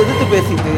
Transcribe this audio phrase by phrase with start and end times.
[0.00, 0.72] எதிர்த்து பேசிட்டு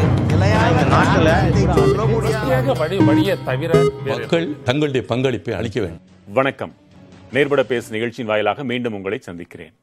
[3.05, 6.01] வழியை தவிர மக்கள் தங்களுடைய பங்களிப்பை அளிக்க வேண்டும்.
[6.27, 6.73] வணக்கம்.
[7.31, 9.73] நேர்பட பேசு நிகழ்ச்சியின் வாயிலாக மீண்டும் உங்களை சந்திக்கிறேன்.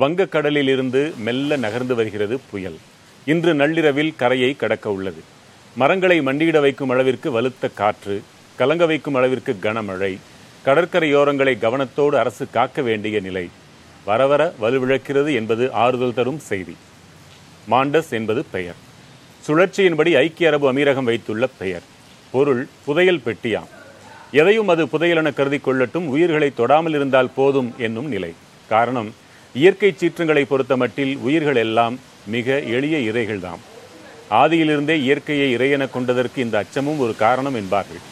[0.00, 2.78] வங்கக்கடலில் இருந்து மெல்ல நகர்ந்து வருகிறது புயல்.
[3.24, 5.22] இன்று நள்ளிரவில் கரையை கடக்க உள்ளது.
[5.76, 8.22] மரங்களை மண்டியிட வைக்கும் அளவிற்கு வலுத்த காற்று
[8.56, 10.18] கலங்க வைக்கும் அளவிற்கு கனமழை
[10.64, 13.50] கடற்கரையோரங்களை கவனத்தோடு அரசு காக்க வேண்டிய நிலை
[14.04, 16.76] வரவர வலுவிழக்கிறது என்பது ஆறுதல் தரும் செய்தி.
[17.70, 18.78] மாண்டஸ் என்பது பெயர்.
[19.46, 21.82] சுழற்சியின்படி ஐக்கிய அரபு அமீரகம் வைத்துள்ள பெயர்.
[22.32, 23.70] பொருள் புதையல் பெட்டியாம்
[24.40, 28.32] எதையும் அது புதையலென கருதி கொள்ளட்டும் உயிர்களை தொடாமல் இருந்தால் போதும் என்னும் நிலை.
[28.68, 29.10] காரணம்
[29.54, 33.62] இயற்கை சீற்றங்களை பொறுத்தமட்டில் உயிர்கள் எல்லாம் மிக எளிய இறைகள்தாம்
[34.30, 38.02] ஆதியிலிருந்தே இயற்கையை இறையென கொண்டதற்கு இந்த அச்சமும் ஒரு காரணம் என்பார்கள்.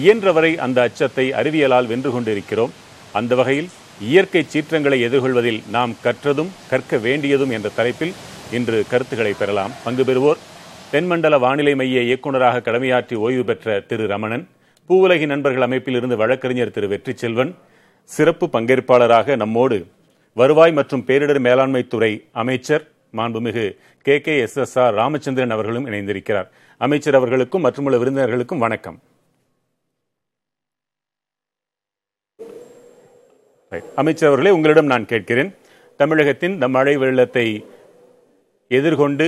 [0.00, 2.72] இயன்றவரை அந்த அச்சத்தை அறிவியலால் வென்று கொண்டிருக்கிறோம்.
[3.12, 3.70] அந்த வகையில்
[4.08, 8.14] இயற்கை சீற்றங்களை எதிர்கொள்வதில் நாம் கற்றதும் கற்க வேண்டியதும் என்ற தலைப்பில்
[8.56, 9.72] இன்று கருத்துக்களை பெறலாம்.
[9.84, 10.40] பங்கு பெறுவோர்
[10.92, 14.44] தென்மண்டல வானிலை மைய இயக்குநராக கடமையாற்றி ஓய்வு பெற்ற திரு ரமணன்
[14.90, 17.52] பூவுலகி நண்பர்கள் அமைப்பில் இருந்து வழக்கறிஞர் திரு வெற்றி செல்வன்
[18.04, 19.78] சிறப்பு பங்கேற்பாளராக நம்மோடு
[20.32, 22.86] வருவாய் மற்றும் பேரிடர் மேலாண்மை துறை அமைச்சர்
[23.18, 23.68] மாண்புமிகு
[24.06, 26.50] K K S S R Ramachandran அவர்களும் இணைந்திருக்கிறார்.
[26.78, 28.98] அமைச்சர் அவர்களுக்கும் மற்றுமுள்ள விருந்தினர்களுக்கும் வணக்கம்.
[33.70, 35.50] அமைச்சர் அவர்களே உங்களிடம் நான் கேட்கிறேன்.
[35.96, 37.44] தமிழகத்தின் இந்த மழை வெள்ளத்தை
[38.68, 39.26] எதிர்கொண்டு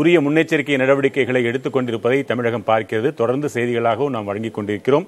[0.00, 3.08] உரிய முன்னெச்சரிக்கை நடவடிக்கைகளை எடுத்துக் கொண்டிருப்பதை தமிழகம் பார்க்கிறது.
[3.20, 5.06] தொடர்ந்து செய்திகளாகவும் நாம் வழங்கிக் கொண்டிருக்கிறோம்.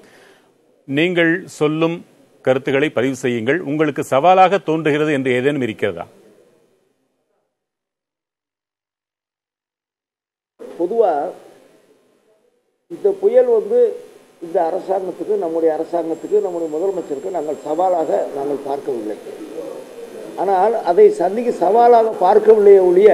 [0.84, 1.96] நீங்கள் சொல்லும்
[2.42, 3.60] கருத்துக்களை பதிவு செய்யுங்கள்.
[3.60, 6.06] உங்களுக்கு சவாலாக தோன்றுகிறது என்று ஏதேனும் இருக்கிறதா?
[10.78, 11.32] பொதுவாக
[12.94, 13.80] இந்த புயல் வந்து
[14.42, 19.16] இந்த அரசாங்கத்துக்கு நம்முடைய அரசாங்கத்துக்கு நம்முடைய முதலமைச்சருக்கு நாங்கள் சவாலாக நாங்கள் பார்க்கவில்லை.
[20.42, 23.10] ஆனால் அதை சந்திக்க சவாலாக பார்க்கவில்லையே ஒழிய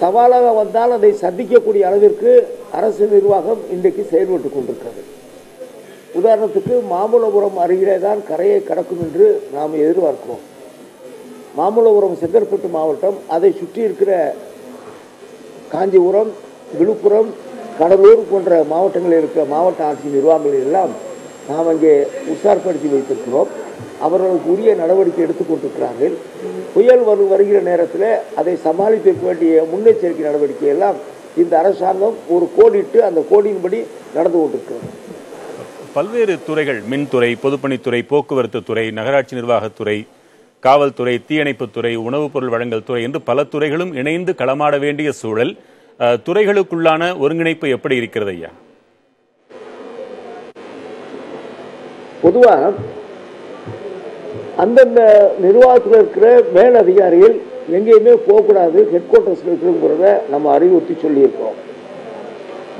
[0.00, 2.32] சவாலாக வந்தால் அதை சந்திக்கக்கூடிய அளவிற்கு
[2.78, 5.02] அரசு நிர்வாகம் இன்றைக்கு செயல்பட்டு கொண்டிருக்கிறது.
[6.18, 9.26] உதாரணத்துக்கு மாமல்லபுரம் அருகிலே தான் கரையை கடக்கும் என்று
[9.56, 10.44] நாம் எதிர்பார்க்கிறோம்.
[11.58, 14.12] மாமல்லபுரம் செங்கற்பட்டு மாவட்டம் அதை சுற்றி இருக்கிற
[15.74, 16.32] காஞ்சிபுரம்
[16.78, 17.30] விழுப்புரம்
[17.78, 20.92] கடலூர் போன்ற மாவட்டங்களில் இருக்கிற மாவட்ட ஆட்சி நிர்வாகங்கள் எல்லாம்
[21.48, 21.92] நாம் அங்கே
[22.32, 23.50] உஷார்படுத்தி வைத்திருக்கிறோம்.
[24.06, 26.14] அவர்களுக்கு உரிய நடவடிக்கை எடுத்துக்கொண்டிருக்கிறார்கள்
[26.74, 28.08] புயல் வரு வருகிற நேரத்தில்
[28.40, 30.98] அதை சமாளித்திருக்க வேண்டிய முன்னெச்சரிக்கை நடவடிக்கை எல்லாம்
[31.36, 33.78] இந்த அரசாங்கம் ஒரு கோடிட்டு அந்த கோடியின்படி
[34.16, 34.86] நடந்து கொண்டிருக்கிறது.
[35.94, 39.98] பல்வேறு துறைகள் மின்துறை பொதுப்பணித்துறை போக்குவரத்து துறை நகராட்சி நிர்வாகத்துறை
[40.62, 45.52] காவல்துறை தீயணைப்புத்துறை உணவுப் பொருள் வழங்கல் துறை என்று பல துறைகளும் இணைந்து களமாட வேண்டிய சூழல்
[46.26, 48.50] துறைகளுக்குள்ளான ஒருங்கிணைப்பு எப்படி இருக்கிறது ஐயா?
[52.22, 52.70] பொதுவாக
[54.64, 55.00] அந்தந்த
[55.44, 56.26] நிர்வாகத்தில் இருக்கிற
[56.56, 57.34] மேல் அதிகாரிகள்
[57.76, 58.78] எங்கேயுமே போகக்கூடாது.
[58.92, 61.56] ஹெட் குவார்ட்டர்ஸில் இருக்குங்கிறத நம்ம அறிவுறுத்தி சொல்லியிருக்கோம்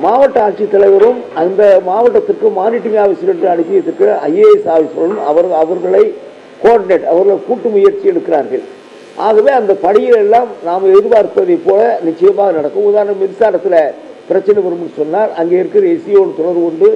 [0.05, 6.05] மாவட்ட ஆட்சித்தலைவரும் அந்த மாவட்டத்திற்கு மானிட்டரிங் ஆஃபீஸர் என்று அனுப்பியிருக்கிற ஐஏஎஸ் ஆஃபீஸரும் அவர் அவர்களை
[6.62, 8.65] கோஆர்டினேட் அவர்கள் கூட்டு முயற்சி எடுக்கிறார்கள்.
[9.27, 12.89] ஆகவே அந்த பணிகள் எல்லாம் நாம் எதிர்பார்ப்பதைப் போல நிச்சயமாக நடக்கும்.
[12.91, 13.81] உதாரணம் மின்சாரத்தில்
[14.29, 16.89] பிரச்சனை வரும்னு சொன்னால் அங்கே இருக்கிற எஸ்சியோடு தொடர்பு கொண்டு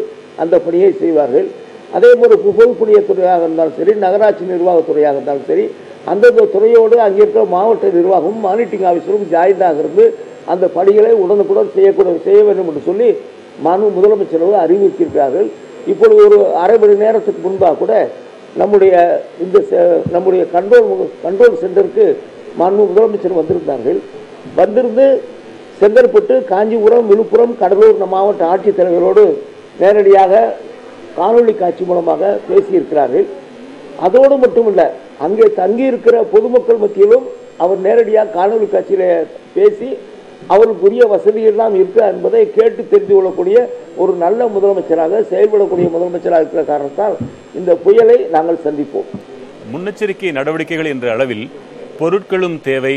[0.42, 1.48] அந்த பணியை செய்வார்கள்.
[1.96, 5.64] அதே போல பொதுப்பணியத்துறையாக இருந்தாலும் சரி நகராட்சி நிர்வாகத்துறையாக இருந்தாலும் சரி
[6.12, 10.04] அந்தந்த துறையோடு அங்கே இருக்கிற மாவட்ட நிர்வாகமும் மானிட்டரிங் ஆஃபீஸரும் ஜாயிண்டாக இருந்து
[10.52, 13.08] அந்த பணிகளை உடனுக்குடன் செய்யக்கூட செய்ய வேண்டும் என்று சொல்லி
[13.66, 15.48] மனு முதலமைச்சர் அறிவுறுத்தியிருக்கிறார்கள்.
[15.92, 17.92] இப்பொழுது ஒரு அரை மணி நேரத்துக்கு முன்பாக கூட
[18.56, 20.88] நம்முடைய இந்த செ- நம்முடைய கண்ட்ரோல்
[21.24, 22.16] கண்ட்ரோல் சென்டருக்கு
[22.58, 23.98] மாண்பு முதலமைச்சர் வந்திருந்தார்கள்.
[24.56, 25.22] வந்திருந்து
[25.80, 29.34] செங்கற்பட்டு காஞ்சிபுரம் விழுப்புரம் கடலூர் மாவட்ட ஆட்சித்தலைவரோடு
[29.80, 30.54] நேரடியாக
[31.16, 33.24] காணொளி காட்சி மூலமாக பேசியிருக்கிறார்கள்.
[34.00, 34.88] அதோடு மட்டுமில்லை
[35.18, 37.26] அங்கே தங்கியிருக்கிற பொதுமக்கள் மத்தியிலும்
[37.56, 39.96] அவர் நேரடியாக காணொலி காட்சியில் பேசி
[40.54, 43.56] அவருக்குரிய வசதியெல்லாம் இருக்கா என்பதை கேட்டு தெரிந்து கொள்ளக்கூடிய
[44.02, 47.16] ஒரு நல்ல முதலமைச்சராக செயல்படக்கூடிய முதலமைச்சராக இருக்கிற காரணத்தால்
[47.60, 49.10] இந்த புயலை நாங்கள் சந்திப்போம்.
[49.72, 51.44] முன்னெச்சரிக்கை நடவடிக்கைகள் என்ற அளவில்
[52.00, 52.96] பொருட்களும் தேவை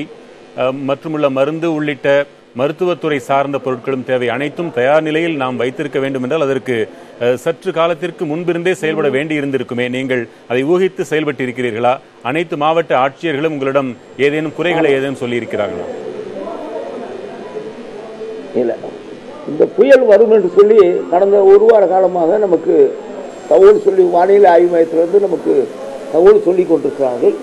[0.90, 2.10] மற்றுமுள்ள மருந்து உள்ளிட்ட
[2.60, 4.28] மருத்துவத்துறை சார்ந்த பொருட்களும் தேவை.
[4.36, 6.76] அனைத்தும் தயார் நிலையில் நாம் வைத்திருக்க வேண்டும் என்றால் அதற்கு
[7.44, 9.88] சற்று காலத்திற்கு முன்பிருந்தே செயல்பட வேண்டி இருந்திருக்குமே.
[9.96, 11.94] நீங்கள் அதை ஊகித்து செயல்பட்டு இருக்கிறீர்களா
[12.32, 13.92] அனைத்து மாவட்ட ஆட்சியர்களும் உங்களிடம்
[14.28, 15.88] ஏதேனும் குறைகளை ஏதேனும் சொல்லியிருக்கிறார்களா?
[18.62, 18.76] இல்லை.
[19.50, 20.78] இந்த புயல் வரும் என்று சொல்லி
[21.12, 22.76] கடந்த ஒரு வார காலமாக நமக்கு
[23.50, 25.54] தகவல் சொல்லி வானிலை ஆய்வு மையத்திலிருந்து நமக்கு
[26.14, 27.36] தகவல் சொல்லி கொண்டிருக்கிறார்கள்.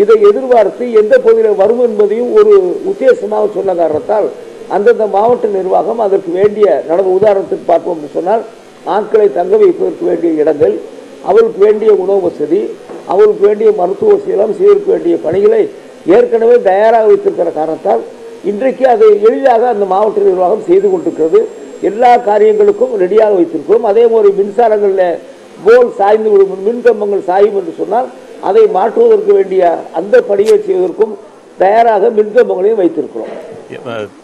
[0.00, 2.52] இதை எதிர்பார்த்து எந்த பகுதியில் வரும் என்பதையும் ஒரு
[2.90, 4.28] உத்தேசமாக சொன்ன காரணத்தால்
[4.76, 8.42] அந்தந்த மாவட்ட நிர்வாகம் அதற்கு வேண்டிய நடந்த உதாரணத்துக்கு பார்ப்போம் என்று சொன்னால்
[8.94, 10.74] ஆட்களை தங்க வைப்பதற்கு வேண்டிய இடங்கள்
[11.30, 12.60] அவருக்கு வேண்டிய உணவு வசதி
[13.12, 15.62] அவருக்கு வேண்டிய மருத்துவ வசதி எல்லாம் செய்வதற்கு வேண்டிய பணிகளை
[16.16, 18.02] ஏற்கனவே தயாராக வைத்திருக்கிற காரணத்தால்
[18.50, 21.40] இன்றைக்கு அதை எளிதாக அந்த மாவட்ட நிர்வாகம் செய்து கொண்டிருக்கிறது.
[21.88, 23.88] எல்லா காரியங்களுக்கும் ரெடியாக வைத்திருக்கிறோம்.
[23.90, 25.18] அதே மாதிரி மின்சாரங்களில்
[25.64, 28.08] போல் சாய்ந்து விடும் மின்கம்பங்கள் சாயும் என்று சொன்னால்
[28.48, 29.62] அதை மாற்றுவதற்கு வேண்டிய
[29.98, 31.14] அந்த பணியை செய்வதற்கும்
[31.62, 33.32] தயாராக மின்கம்பங்களையும் வைத்திருக்கிறோம்.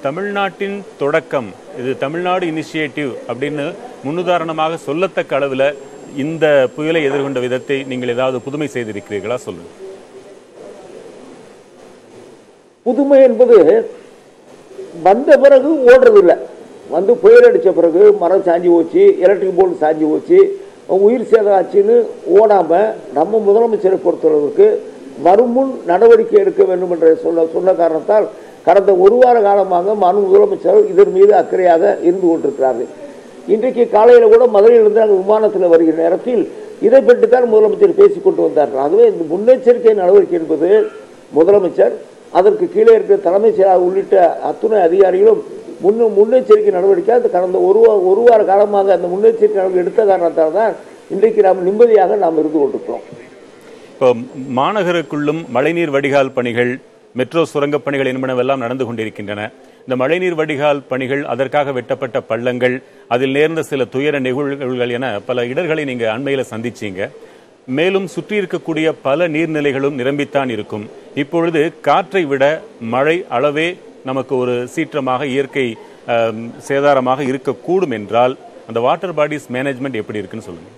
[0.05, 1.49] தமிழ்நாட்டின் தொடக்கம்
[1.81, 3.65] இது தமிழ்நாடு இனிஷியேட்டிவ் அப்படின்னு
[4.05, 5.67] முன்னுதாரணமாக சொல்லத்தக்க அளவில்
[6.25, 9.38] இந்த புயலை எதிர்கொண்ட விதத்தை நீங்கள் ஏதாவது புதுமை செய்திருக்கிறீர்களா?
[9.47, 9.71] சொல்லுங்க.
[12.87, 13.59] புதுமை என்பது
[15.06, 16.37] வந்த பிறகு ஓடுறது இல்லை
[16.94, 20.38] வந்து புயல் அடித்த பிறகு மரம் சாஞ்சி போச்சு எலக்ட்ரிக் போர்டு சாஞ்சி போச்சு
[21.05, 21.94] உயிர் சேதம் ஆச்சுன்னு
[22.38, 22.88] ஓடாமல்
[23.19, 24.67] நம்ம முதலமைச்சரை பொறுத்தளவுக்கு
[25.26, 28.26] வருமுன் நடவடிக்கை எடுக்க வேண்டும் என்று சொல்ல சொன்ன காரணத்தால்
[28.67, 32.90] கடந்த ஒரு வார காலமாக மனு முதலமைச்சர் இதன் மீது அக்கறையாக இருந்து கொண்டிருக்கிறார்கள்.
[33.55, 36.43] இன்றைக்கு காலையில் கூட மதுரையிலிருந்து நாங்கள் விமானத்தில் வருகிற நேரத்தில்
[36.87, 38.82] இதை பற்றி தான் முதலமைச்சர் பேசிக்கொண்டு வந்தார்கள்.
[38.85, 40.70] ஆகவே இந்த முன்னெச்சரிக்கை நடவடிக்கை என்பது
[41.38, 41.94] முதலமைச்சர்
[42.38, 44.16] அதற்கு கீழே இருக்கிற தலைமைச் செயலாளர் உள்ளிட்ட
[44.48, 45.42] அத்துணை அதிகாரிகளும்
[45.84, 50.72] முன்னு முன்னெச்சரிக்கை நடவடிக்கை அது கடந்த ஒரு ஒரு வார காலமாக அந்த முன்னெச்சரிக்கை நடவடிக்கை எடுத்த காரணத்தால் தான்
[51.14, 53.04] இன்றைக்கு நாம் நிம்மதியாக நாம் இருந்து கொண்டிருக்கிறோம்.
[53.92, 54.08] இப்போ
[54.58, 56.72] மாநகருக்குள்ளும் மழைநீர் வடிகால் பணிகள்
[57.19, 59.42] மெட்ரோ சுரங்கப் பணிகள் என்பனவெல்லாம் நடந்து கொண்டிருக்கின்றன.
[59.84, 62.75] இந்த மழைநீர் வடிகால் பணிகள் அதற்காக வெட்டப்பட்ட பள்ளங்கள்
[63.14, 67.00] அதில் நேர்ந்த சில துயர நிகழ்வுகள் என பல இடர்களை நீங்கள் அண்மையில் சந்திச்சீங்க.
[67.69, 70.84] மேலும் சுற்றி இருக்கக்கூடிய பல நீர்நிலைகளும் நிரம்பித்தான் இருக்கும்.
[71.22, 72.44] இப்பொழுது காற்றை விட
[72.94, 73.69] மழை அளவே
[74.08, 75.66] நமக்கு ஒரு சீற்றமாக இயற்கை
[76.69, 78.34] சேதாரமாக இருக்கக்கூடும் என்றால்
[78.69, 80.70] அந்த வாட்டர் பாடிஸ் மேனேஜ்மெண்ட் எப்படி இருக்குன்னு சொல்லுங்க.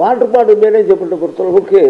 [0.00, 1.82] வாட்டர் பாடி மேனேஜ்மெண்ட்டை பொறுத்தளவுக்கு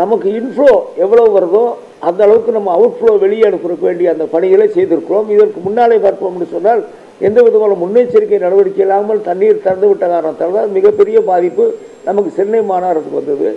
[0.00, 0.74] நமக்கு இன்ஃப்ளோ
[1.04, 1.64] எவ்வளவு வருதோ
[2.08, 5.26] அந்த அளவுக்கு நம்ம அவுட்ஃப்ளோ வெளியே அனுப்புறதுக்கு வேண்டிய அந்த பணிகளை செய்திருக்கிறோம்.
[5.34, 6.82] இதற்கு முன்னாலே பார்ப்போம்னு சொன்னால்
[7.20, 11.64] எந்த விதமான முன்னெச்சரிக்கை நடவடிக்கை இல்லாமல் தண்ணீர் திறந்து விட்ட காரணத்தால் தான் மிகப்பெரிய பாதிப்பு
[12.08, 13.48] நமக்கு சென்னை மாநகரத்துக்கு வந்தது.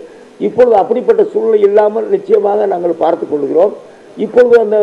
[0.48, 3.74] இப்பொழுது அப்படிப்பட்ட சூழ்நிலை இல்லாமல் நிச்சயமாக நாங்கள் பார்த்து கொள்கிறோம்.
[4.26, 4.80] இப்பொழுது அந்த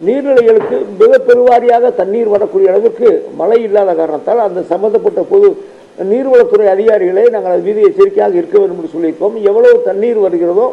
[0.00, 3.08] நீர்நிலைகளுக்கு மிக பெருவாரியாக தண்ணீர் வரக்கூடிய அளவுக்கு
[3.40, 5.48] மழை இல்லாத காரணத்தால் அந்த சம்பந்தப்பட்ட பொது
[6.10, 9.36] நீர்வளத்துறை அதிகாரிகளை நாங்கள் அது மீது எச்சரிக்கையாக இருக்க வேண்டும் என்று சொல்லியிருக்கோம்.
[9.50, 10.66] எவ்வளவு தண்ணீர் வருகிறதோ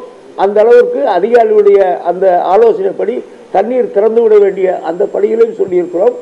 [0.43, 1.79] அந்த அளவிற்கு அதிகாரிகளுடைய
[2.09, 3.15] அந்த ஆலோசனைப்படி
[3.55, 6.15] தண்ணீர் திறந்து விட வேண்டிய அந்த பணிகளையும் சொல்லியிருக்கிறோம்.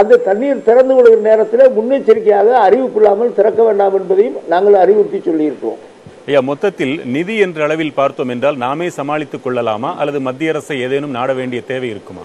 [0.00, 5.80] அந்த தண்ணீர் திறந்து விடுகிற நேரத்தில் முன்னெச்சரிக்கையாக அறிவிப்பு இல்லாமல் திறக்க வேண்டாம் என்பதையும் நாங்கள் அறிவுறுத்தி சொல்லியிருக்கிறோம்.
[6.28, 9.90] ஐயா மொத்தத்தில் நிதி என்ற அளவில் பார்த்தோம் என்றால் நாமே சமாளித்துக் கொள்ளலாமா?
[10.00, 12.24] அல்லது மத்திய அரசை ஏதேனும் நாட வேண்டிய தேவை இருக்குமா?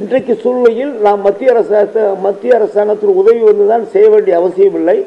[0.00, 4.98] இன்றைக்கு சூழ்நிலையில் நாம் மத்திய அரசாங்க மத்திய அரசாங்கத்தில் உதவி வந்துதான் செய்ய வேண்டிய அவசியம் இல்லை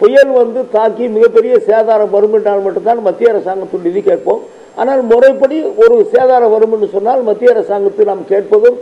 [0.00, 4.42] புயல் வந்து தாக்கி மிகப்பெரிய சேதாரம் வரும் என்றால் மட்டும்தான் மத்திய அரசாங்கத்தில் நிதி கேட்போம்.
[4.80, 8.78] ஆனால் முறைப்படி ஒரு சேதாரம் வரும் என்று சொன்னால் மத்திய அரசாங்கத்தை நாம் கேட்பதும்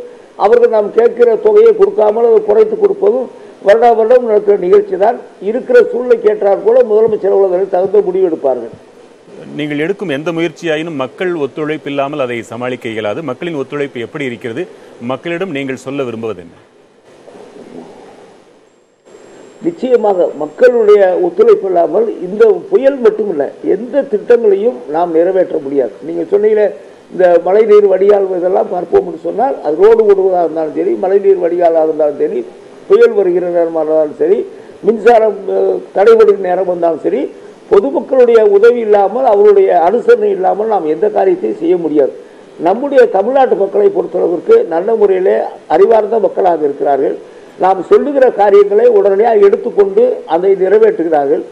[0.47, 3.29] அவர்கள் நாம் கேட்கிற தொகையை கொடுக்காமல் அதை குறைத்து கொடுப்பதும்
[3.69, 5.17] வருடா வருடம் நடக்கிற நிகழ்ச்சி தான்
[5.49, 8.75] இருக்கிற சூழ்நிலைக்கு ஏற்றாற் போல முதலமைச்சர் அவர்கள் தகுந்த முடிவு எடுப்பார்கள்.
[9.59, 13.21] நீங்கள் எடுக்கும் எந்த முயற்சியாயினும் மக்கள் ஒத்துழைப்பு இல்லாமல் அதை சமாளிக்க இயலாது.
[13.31, 14.65] மக்களின் ஒத்துழைப்பு எப்படி இருக்கிறது?
[15.13, 16.57] மக்களிடம் நீங்கள் சொல்ல விரும்புவது என்ன
[19.67, 25.95] நிச்சயமாக மக்களுடைய ஒத்துழைப்பு இல்லாமல் இந்த புயல் மட்டும் இல்லை எந்த திட்டங்களையும் நாம் நிறைவேற்ற முடியாது.
[26.09, 26.67] நீங்கள் சொன்னீங்களே
[27.13, 32.41] இந்த மழைநீர் வடிகால் இதெல்லாம் பார்ப்போம்னு சொன்னால் அது ரோடு ஓடுவதாக இருந்தாலும் சரி மழைநீர் வடிகாலாக இருந்தாலும் சரி
[32.89, 34.39] புயல் வருகிற நேரமாக இருந்தாலும் சரி
[34.87, 35.39] மின்சாரம்
[35.97, 37.23] தடைபடுகிற நேரம் வந்தாலும் சரி
[37.71, 42.13] பொதுமக்களுடைய உதவி இல்லாமல் அவருடைய அனுசரணை இல்லாமல் நாம் எந்த காரியத்தையும் செய்ய முடியாது.
[42.67, 45.35] நம்முடைய தமிழ்நாட்டு மக்களை பொறுத்தளவிற்கு நல்ல முறையிலே
[45.75, 47.17] அறிவார்ந்த மக்களாக இருக்கிறார்கள்.
[47.61, 51.43] நாம் சொல்லுகிற காரியங்களை உடனடியாக எடுத்துக்கொண்டு அதை நிறைவேற்றுகிறார்கள்.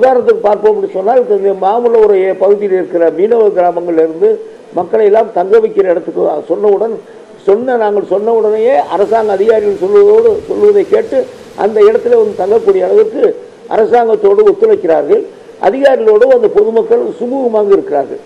[0.00, 4.36] உதாரணத்துக்கு பார்ப்போம் சொன்னால் இப்ப இந்த பகுதியில் இருக்கிற மீனவ கிராமங்களிலிருந்து
[4.74, 6.20] மக்களை எல்லாம் தங்க வைக்கிற இடத்துக்கு
[6.54, 6.94] சொன்னவுடன்
[7.42, 11.26] சொன்ன நாங்கள் சொன்ன உடனேயே அரசாங்க அதிகாரிகள் சொல்வதோடு சொல்வதை கேட்டு
[11.56, 15.24] அந்த இடத்துல வந்து தங்கக்கூடிய அளவிற்கு அரசாங்கத்தோடு ஒத்துழைக்கிறார்கள்.
[15.62, 18.18] அதிகாரிகளோடு அந்த பொதுமக்கள் சுமூகமாக இருக்கிறார்கள்.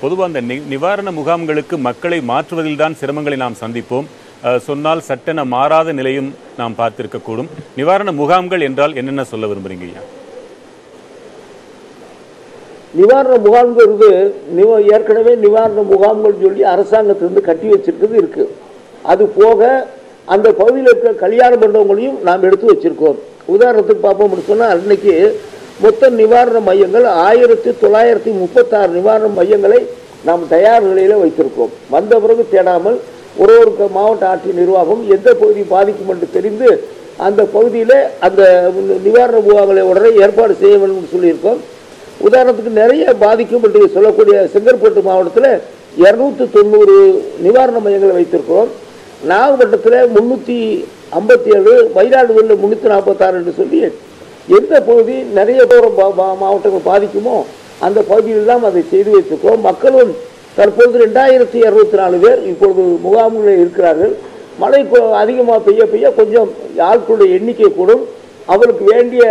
[0.00, 4.04] பொதுவாக அந்த நி- நிவாரண முகாம்களுக்கு மக்களை மாற்றுவதில் தான் சிரமங்களை நாம் சந்திப்போம்.
[4.66, 7.48] சொன்னால் சட்டென மாறாத நிலையும் நாம் பார்த்திருக்கக்கூடும்.
[7.78, 10.02] நிவாரண முகாம்கள் என்றால் என்னென்ன சொல்ல விரும்புறீங்க ஐயா?
[13.00, 14.10] நிவாரண முகாம்ங்கிறது
[14.58, 18.44] நிவ ஏற்கனவே நிவாரண முகாம்கள் சொல்லி அரசாங்கத்திலிருந்து கட்டி வச்சிருக்கிறது இருக்கு.
[19.12, 19.60] அது போக
[20.34, 23.18] அந்த பகுதியில் இருக்கிற கல்யாண பண்ணவங்களையும் நாம் எடுத்து வச்சிருக்கோம்.
[23.54, 25.14] உதாரணத்துக்கு பார்ப்போம்னு சொன்னால் அன்னைக்கு
[25.84, 29.80] மொத்த நிவாரண மையங்கள் ஆயிரத்தி தொள்ளாயிரத்தி முப்பத்தாறு நிவாரண மையங்களை
[30.28, 31.74] நாம் தயார் நிலையில் வைத்திருக்கோம்.
[31.96, 32.98] வந்த பிறகு தேடாமல்
[33.36, 36.68] ஒரு ஒரு மாவட்ட ஆட்சி நிர்வாகம் எந்த பகுதி பாதிக்கும் என்று தெரிந்து
[37.16, 38.42] அந்த பகுதியில் அந்த
[39.02, 41.60] நிவாரண முகாம்களை உடனே ஏற்பாடு செய்ய வேண்டும் என்று சொல்லியிருக்கோம்.
[42.24, 45.60] உதாரணத்துக்கு நிறைய பாதிக்கும் என்று சொல்லக்கூடிய செங்கற்பட்டு மாவட்டத்தில்
[45.98, 46.94] இரநூத்தி தொண்ணூறு
[47.38, 48.70] நிவாரண மையங்களை வைத்திருக்கிறோம்.
[49.24, 50.58] நாகப்பட்டினத்தில் முன்னூற்றி
[51.12, 53.80] ஐம்பத்தி ஏழு மயிலாடுதுறையில் முந்நூற்றி நாற்பத்தாறு என்று சொல்லி
[54.48, 57.36] எந்த பகுதி நிறைய தூரம் மா- மாவட்டங்கள் பாதிக்குமோ
[57.78, 59.60] அந்த பகுதியில் தான் அதை செய்து வைத்திருக்கிறோம்.
[59.60, 60.12] மக்களும்
[60.56, 64.14] தற்பொழுது ரெண்டாயிரத்தி இருபத்தி நாலு பேர் இப்பொழுது முகாம்களில் இருக்கிறார்கள்.
[64.62, 64.80] மழை
[65.22, 66.50] அதிகமாக பெய்ய பெய்ய கொஞ்சம்
[66.90, 68.04] ஆட்களுடைய எண்ணிக்கை கூடும்.
[68.54, 69.24] அவருக்கு வேண்டிய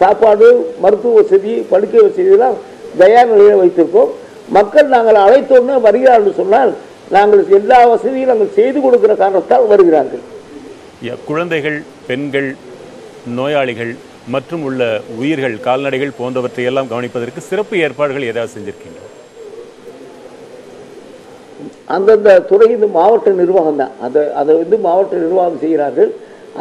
[0.00, 0.48] சாப்பாடு
[0.84, 2.56] மருத்துவ வசதி படுக்கை வசதியெல்லாம்
[3.02, 4.10] தயார் நிலையில் வைத்திருக்கோம்.
[4.56, 6.72] மக்கள் நாங்கள் அழைத்தோம்னா வருகிறார்கள் சொன்னால்
[7.16, 10.22] நாங்கள் எல்லா வசதியும் நாங்கள் செய்து கொடுக்கிற காரணத்தால் வருகிறார்கள்.
[11.28, 12.50] குழந்தைகள் பெண்கள்
[13.38, 13.92] நோயாளிகள்
[14.34, 14.82] மற்றும் உள்ள
[15.20, 19.05] உயிர்கள் கால்நடைகள் போன்றவற்றை எல்லாம் கவனிப்பதற்கு சிறப்பு ஏற்பாடுகள் ஏதாவது செஞ்சிருக்கீங்க
[21.94, 23.94] அந்தந்த துறை இந்த மாவட்ட நிர்வாகம் தான்.
[24.06, 26.10] அதை அதை வந்து மாவட்ட நிர்வாகம் செய்கிறார்கள்.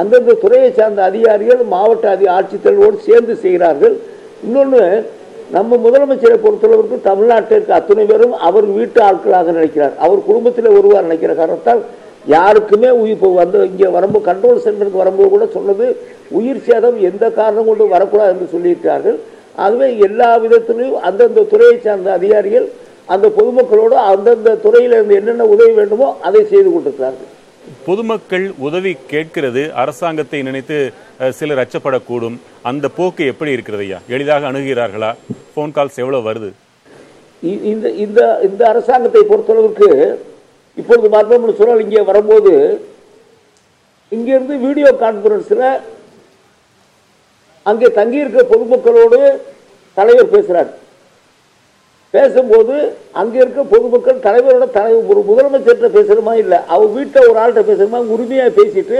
[0.01, 3.95] அந்தந்த துறையை சார்ந்த அதிகாரிகள் மாவட்ட அதி ஆட்சித்தலைவோடு சேர்ந்து செய்கிறார்கள்.
[4.45, 4.81] இன்னொன்று
[5.55, 9.95] நம்ம முதலமைச்சரை பொறுத்தளவுக்கு தமிழ்நாட்டிற்கு அத்தனை பேரும் அவர் வீட்டு ஆட்களாக நினைக்கிறார்.
[10.05, 11.81] அவர் குடும்பத்தில் ஒருவார் நினைக்கிற காரணத்தால்
[12.33, 15.87] யாருக்குமே உயிர் இப்போ வந்து இங்கே வரும்போது கண்ட்ரோல் சென்டருக்கு வரும்போது கூட சொன்னது
[16.37, 19.17] உயிர் சேதம் எந்த காரணம் கொண்டு வரக்கூடாது என்று சொல்லியிருக்கிறார்கள்.
[19.63, 22.65] ஆகவே எல்லா விதத்திலையும் அந்தந்த துறையை சார்ந்த அதிகாரிகள்
[23.13, 27.31] அந்த பொதுமக்களோடு அந்தந்த துறையில் இருந்து என்னென்ன உதவி வேண்டுமோ அதை செய்து கொண்டிருக்கிறார்கள்.
[27.87, 30.77] பொதுமக்கள் உதவி கேட்கிறது அரசாங்கத்தை நினைத்து
[31.39, 32.37] சிலர் அச்சப்படக்கூடும்.
[32.69, 33.99] அந்த போக்கு எப்படி இருக்கிறது ஐயா?
[34.15, 35.11] எளிதாக அணுகிறார்களா?
[35.53, 36.49] ஃபோன் கால்ஸ் எவ்வளவு வருது?
[37.71, 39.89] இந்த இந்த இந்த அரசாங்கத்தை பொறுத்தளவுக்கு
[40.81, 42.53] இப்பொழுது பார்த்தோம்னு சொன்னால் இங்கே வரும்போது
[44.15, 45.67] இங்கிருந்து வீடியோ கான்பரன்ஸில்
[47.69, 49.19] அங்கே தங்கியிருக்கிற பொதுமக்களோடு
[49.97, 50.71] தலைவர் பேசுகிறார்
[52.15, 52.75] பேசும்போது
[53.21, 58.55] அங்கே இருக்க பொதுமக்கள் தலைவரோட தலைவர் ஒரு முதலமைச்சர்கிட்ட பேசுகிறமா இல்லை அவங்க வீட்டில் ஒரு ஆள்கிட்ட பேசுகிறமா உரிமையாக
[58.59, 58.99] பேசிட்டு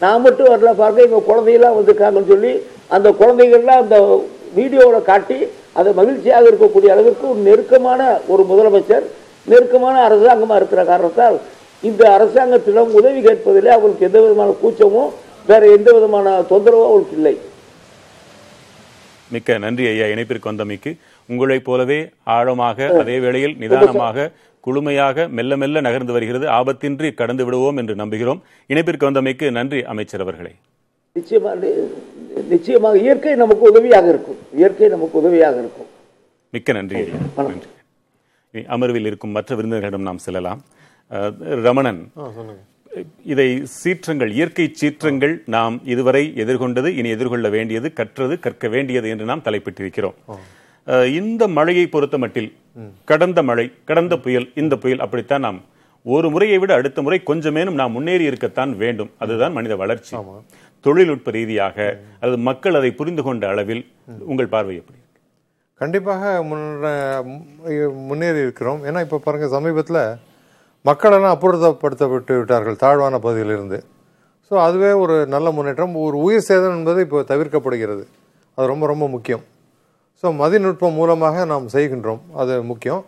[0.00, 2.52] நான் மட்டும் வரல பாருங்க எங்கள் குழந்தையெல்லாம் வந்திருக்காங்கன்னு சொல்லி
[2.96, 3.96] அந்த குழந்தைகள்லாம் அந்த
[4.58, 5.38] வீடியோவில் காட்டி
[5.80, 8.02] அதை மகிழ்ச்சியாக இருக்கக்கூடிய அளவிற்கு ஒரு நெருக்கமான
[8.32, 9.06] ஒரு முதலமைச்சர்
[9.46, 11.36] நெருக்கமான அரசாங்கமாக இருக்கிற காரணத்தால்
[11.82, 15.04] இந்த அரசாங்கத்திடம் உதவி கேட்பதிலே அவங்களுக்கு எந்த விதமான கூச்சமோ
[15.50, 17.34] வேற எந்த விதமான தொந்தரவோ அவங்களுக்கு இல்லை.
[19.34, 20.90] மிக்க நன்றி ஐயா இணைப்பிற்கு வந்தமைக்கு.
[21.30, 22.00] உங்களைப் போலவே
[22.36, 24.26] ஆழமாக அதே வேளையில் நிதானமாக
[24.66, 26.46] குளுமையாக மெல்ல மெல்ல நகர்ந்து வருகிறது.
[26.58, 28.40] ஆபத்தின்றி கடந்து விடுவோம் என்று நம்புகிறோம்.
[28.72, 30.52] இணைப்பிற்கு வந்தமைக்கு நன்றி அமைச்சர் அவர்களே.
[31.16, 31.74] நிச்சயமாக
[32.54, 34.40] நிச்சயமாக இயற்கை நமக்கு உதவியாக இருக்கும்.
[34.60, 35.88] இயற்கை நமக்கு உதவியாக இருக்கும்.
[36.54, 37.20] மிக்க நன்றி ஐயா.
[37.36, 37.68] நன்றி.
[38.54, 40.60] இனி அமர்வில் இருக்கும் மற்ற விருந்தினர்களிடம் நாம் செல்லலாம்.
[41.68, 42.00] ரமணன்.
[43.32, 49.44] இதை சீற்றங்கள் இயற்கை சீற்றங்கள் நாம் இதுவரை எதிர்கொண்டது இனி எதிர்கொள்ள வேண்டியது கற்றது கற்க வேண்டியது என்று நாம்
[49.48, 50.16] தலைப்பிட்டிருக்கிறோம்.
[51.20, 52.50] இந்த மழையை பொறுத்த மட்டில்
[53.10, 55.58] கடந்த மழை கடந்த புயல் இந்த புயல் அப்படித்தான் நாம்
[56.14, 59.10] ஒரு முறையை விட அடுத்த முறை கொஞ்சமேனும் நாம் முன்னேறி இருக்கத்தான் வேண்டும்.
[59.22, 60.12] அதுதான் மனித வளர்ச்சி.
[60.86, 61.76] தொழில்நுட்ப ரீதியாக
[62.20, 63.82] அல்லது மக்கள் அதை புரிந்து கொண்ட அளவில்
[64.30, 64.98] உங்கள் பார்வை எப்படி?
[65.80, 66.92] கண்டிப்பாக முன்ன
[68.10, 68.80] முன்னேறி இருக்கிறோம்.
[68.88, 70.02] ஏன்னா இப்போ பாருங்கள் சமீபத்தில்
[70.88, 73.78] மக்களெல்லாம் அப்புறப்படுத்தப்பட்டு விட்டார்கள் தாழ்வான பகுதியிலிருந்து.
[74.48, 75.94] ஸோ அதுவே ஒரு நல்ல முன்னேற்றம்.
[76.06, 78.04] ஒரு உயிர் சேதம் என்பது இப்போ தவிர்க்கப்படுகிறது.
[78.58, 79.44] அது ரொம்ப ரொம்ப முக்கியம்.
[80.22, 82.20] ஸோ மதிநுட்பம் மூலமாக நாம் செய்கின்றோம்.
[82.34, 83.04] அது முக்கியம்.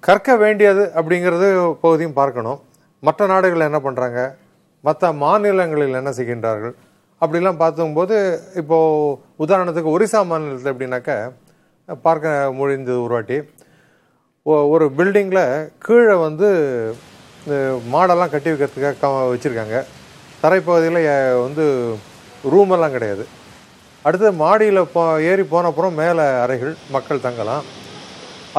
[0.00, 2.60] கற்க வேண்டியது அப்படிங்கிறது பகுதியும் பார்க்கணும்.
[3.02, 4.34] மற்ற நாடுகள் என்ன பண்ணுறாங்க
[4.80, 6.72] மற்ற மாநிலங்களில் என்ன செய்கின்றார்கள்?
[7.20, 11.32] அப்படிலாம் பார்த்தும்போது இப்போது உதாரணத்துக்கு ஒரிசா மாநிலத்தில் எப்படின்னாக்க
[12.02, 13.38] பார்க்க முடிந்தது ஒரு வாட்டி.
[14.42, 16.48] ஒ- ஒரு பில்டிங்கில் கீழே வந்து
[17.92, 19.84] மாடெல்லாம் கட்டி வைக்கிறதுக்காக க- வச்சுருக்காங்க.
[20.40, 21.94] தரைப்பகுதியில் வந்து
[22.44, 23.26] ரூமெல்லாம் கிடையாது.
[24.06, 27.64] அடுத்து மாடியில் போ ஏறி போன அப்புறம் மேலே அறைகள் மக்கள் தங்கலாம்.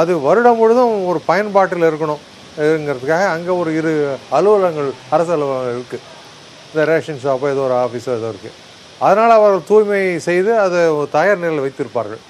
[0.02, 3.92] அது வருடம் முழுதும் ஒரு பயன்பாட்டில் இருக்கணும்ங்கிறதுக்காக அங்கே ஒரு இரு
[4.38, 6.06] அலுவலகங்கள் அரசு அலுவலகம் இருக்குது
[6.70, 8.58] இந்த ரேஷன் ஷாப்போ ஏதோ ஒரு ஆஃபீஸோ ஏதோ இருக்குது
[9.06, 10.82] அதனால் அவர்கள் தூய்மை செய்து அதை
[11.18, 12.22] தயார் நிலையில் வைத்திருப்பார்கள்.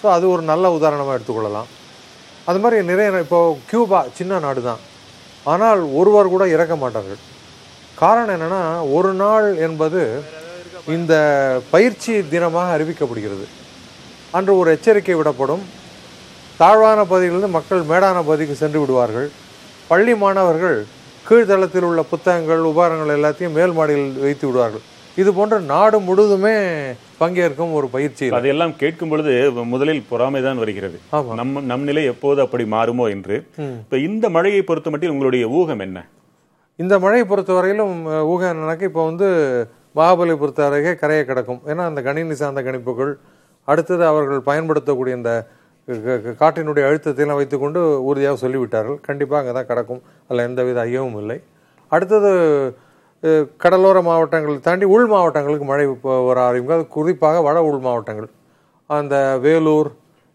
[0.00, 1.68] ஸோ அது ஒரு நல்ல உதாரணமாக எடுத்துக்கொள்ளலாம்.
[2.50, 4.80] அது மாதிரி நிறைய இப்போது கியூபா சின்ன நாடு தான்
[5.52, 7.20] ஆனால் ஒருவர் கூட இறக்க மாட்டார்கள்.
[8.02, 8.62] காரணம் என்னென்னா
[8.96, 10.00] ஒரு நாள் என்பது
[10.86, 11.14] இந்த
[11.70, 13.44] பயிற்சி தினமாக அறிவிக்கப்படுகிறது.
[14.34, 15.62] அன்று ஒரு எச்சரிக்கை விடப்படும்.
[16.60, 19.28] தாழ்வான பகுதியிலிருந்து மக்கள் மேடான பகுதிக்கு சென்று விடுவார்கள்.
[19.90, 20.78] பள்ளி மாணவர்கள்
[21.26, 24.84] கீழ்த்தளத்தில் உள்ள புத்தகங்கள் உபகரணங்கள் எல்லாத்தையும் மேல் மாடியில் வைத்து விடுவார்கள்.
[25.16, 26.54] இது போன்ற நாடு முழுதுமே
[27.18, 28.26] பங்கேற்கும் ஒரு பயிற்சி.
[28.32, 29.32] அதையெல்லாம் கேட்கும் பொழுது
[29.72, 30.96] முதலில் பொறாமைதான் வருகிறது.
[31.40, 33.36] நம்ம நம் நிலை எப்போது அப்படி மாறுமோ என்று.
[33.82, 35.98] இப்ப இந்த மழையை பொறுத்த மட்டில் உங்களுடைய ஊகம் என்ன?
[36.78, 39.28] இந்த மழையை பொறுத்தவரையிலும் அஹ், ஊகம் என்னன்னாக்க இப்போ வந்து
[39.96, 41.60] மகாபலி அருகே கரையை கிடக்கும்.
[41.66, 43.14] ஏன்னா அந்த கணினி சார்ந்த கணிப்புகள்
[43.64, 45.46] அடுத்தது அவர்கள் பயன்படுத்தக்கூடிய இந்த
[45.86, 49.00] க- காற்றினுடைய அழுத்தத்தையெல்லாம் வைத்துக்கொண்டு உறுதியாக சொல்லிவிட்டார்கள்.
[49.00, 50.02] கண்டிப்பாக அங்கே தான் கிடக்கும்.
[50.28, 51.42] அதில் எந்தவித ஐயமும் இல்லை.
[51.88, 52.76] அடுத்தது
[53.56, 56.76] கடலோர மாவட்டங்களை தாண்டி உள் மாவட்டங்களுக்கு மழை வர ஆரம்பிக்கும்.
[56.76, 58.28] அது குறிப்பாக வட உள் மாவட்டங்கள்.
[58.86, 59.90] அந்த வேலூர்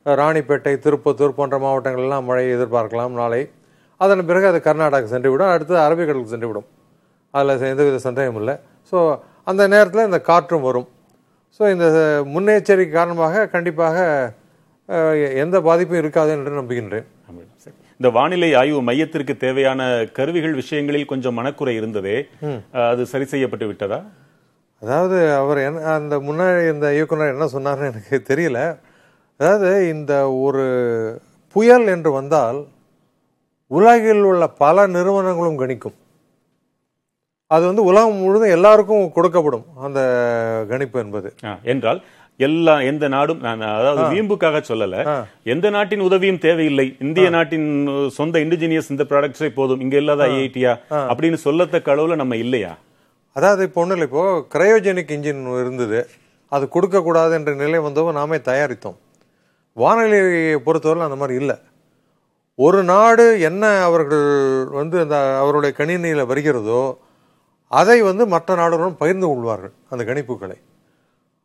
[0.05, 3.49] ராணிப்பேட்டை திருப்பத்தூர் போன்ற மாவட்டங்கள்லாம் மழையை எதிர்பார்க்கலாம் நாளை.
[3.97, 5.49] அதன் பிறகு அது கர்நாடகா சென்றுவிடும்.
[5.49, 6.65] அடுத்தது அரபிக்கடலுக்கு சென்றுவிடும்.
[7.31, 8.59] அதில் எந்தவித சந்தேகமும் இல்லை.
[8.91, 10.87] ஸோ அந்த நேரத்தில் இந்த காற்றும் வரும்.
[11.57, 11.85] ஸோ இந்த
[12.33, 13.97] முன்னெச்சரிக்கை காரணமாக கண்டிப்பாக
[15.43, 17.07] எந்த பாதிப்பும் இருக்காது என்று நம்புகின்றேன்.
[17.99, 19.81] இந்த வானிலை ஆய்வு மையத்திற்கு தேவையான
[20.17, 22.17] கருவிகள் விஷயங்களில் கொஞ்சம் மனக்குறை இருந்ததே
[22.91, 23.99] அது சரி செய்யப்பட்டு விட்டதா?
[24.81, 28.59] அதாவது அவர் என்ன அந்த முன்னாடி இந்த இயக்குனர் என்ன சொன்னார்னு எனக்கு தெரியல.
[29.39, 30.13] அதாவது இந்த
[30.45, 30.65] ஒரு
[31.55, 32.59] புயல் என்று வந்தால்
[33.77, 35.97] உலகில் உள்ள பல நிறுவனங்களும் கணிக்கும்.
[37.55, 39.99] அது வந்து உலகம் முழுதும் எல்லாருக்கும் கொடுக்கப்படும் அந்த
[40.71, 41.29] கணிப்பு என்பது.
[41.71, 41.99] என்றால்
[42.47, 44.95] எல்லா எந்த நாடும் நான் அதாவது வீம்புக்காக சொல்லல.
[45.53, 46.85] எந்த நாட்டின் உதவியும் தேவையில்லை.
[47.05, 47.69] இந்திய நாட்டின்
[48.17, 49.81] சொந்த இண்டிஜினியஸ் இந்த ப்ராடக்ட்ஸே போதும்.
[49.85, 50.73] இங்க இல்லாத ஐஐடியா
[51.11, 52.73] அப்படின்னு சொல்லத்தக்க அளவுல நம்ம இல்லையா?
[53.35, 54.09] அதாவது இப்போ ஒன்றும் இல்லை.
[54.11, 56.01] இப்போ கிரையோஜெனிக் இன்ஜின் இருந்தது.
[56.51, 58.99] அது கொடுக்கக்கூடாது என்ற நிலை வந்தவோ நாமே தயாரித்தோம்.
[59.77, 61.57] வானிலையை பொறுத்தவரை அந்த மாதிரி இல்லை.
[62.59, 64.29] ஒரு நாடு என்ன அவர்கள்
[64.79, 66.83] வந்து அந்த அவருடைய கணினியில் வருகிறதோ
[67.67, 70.57] அதை வந்து மற்ற நாடுகளுடன் பகிர்ந்து கொள்வார்கள் அந்த கணிப்புகளை.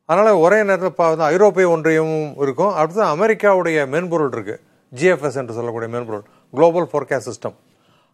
[0.05, 2.73] அதனால் ஒரே நேரத்தில் பார்த்தா வந்து ஐரோப்பிய ஒன்றியமும் இருக்கும்.
[2.81, 4.61] அடுத்து அமெரிக்காவுடைய மென்பொருள் இருக்குது
[4.93, 7.57] ஜிஎஃப்எஸ் என்று சொல்லக்கூடிய மென்பொருள் குளோபல் ஃபோர்காஸ்ட் சிஸ்டம்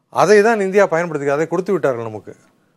[0.09, 2.37] அதை தான் இந்தியா பயன்படுத்தி அதை கொடுத்து விட்டார்கள் நமக்கு.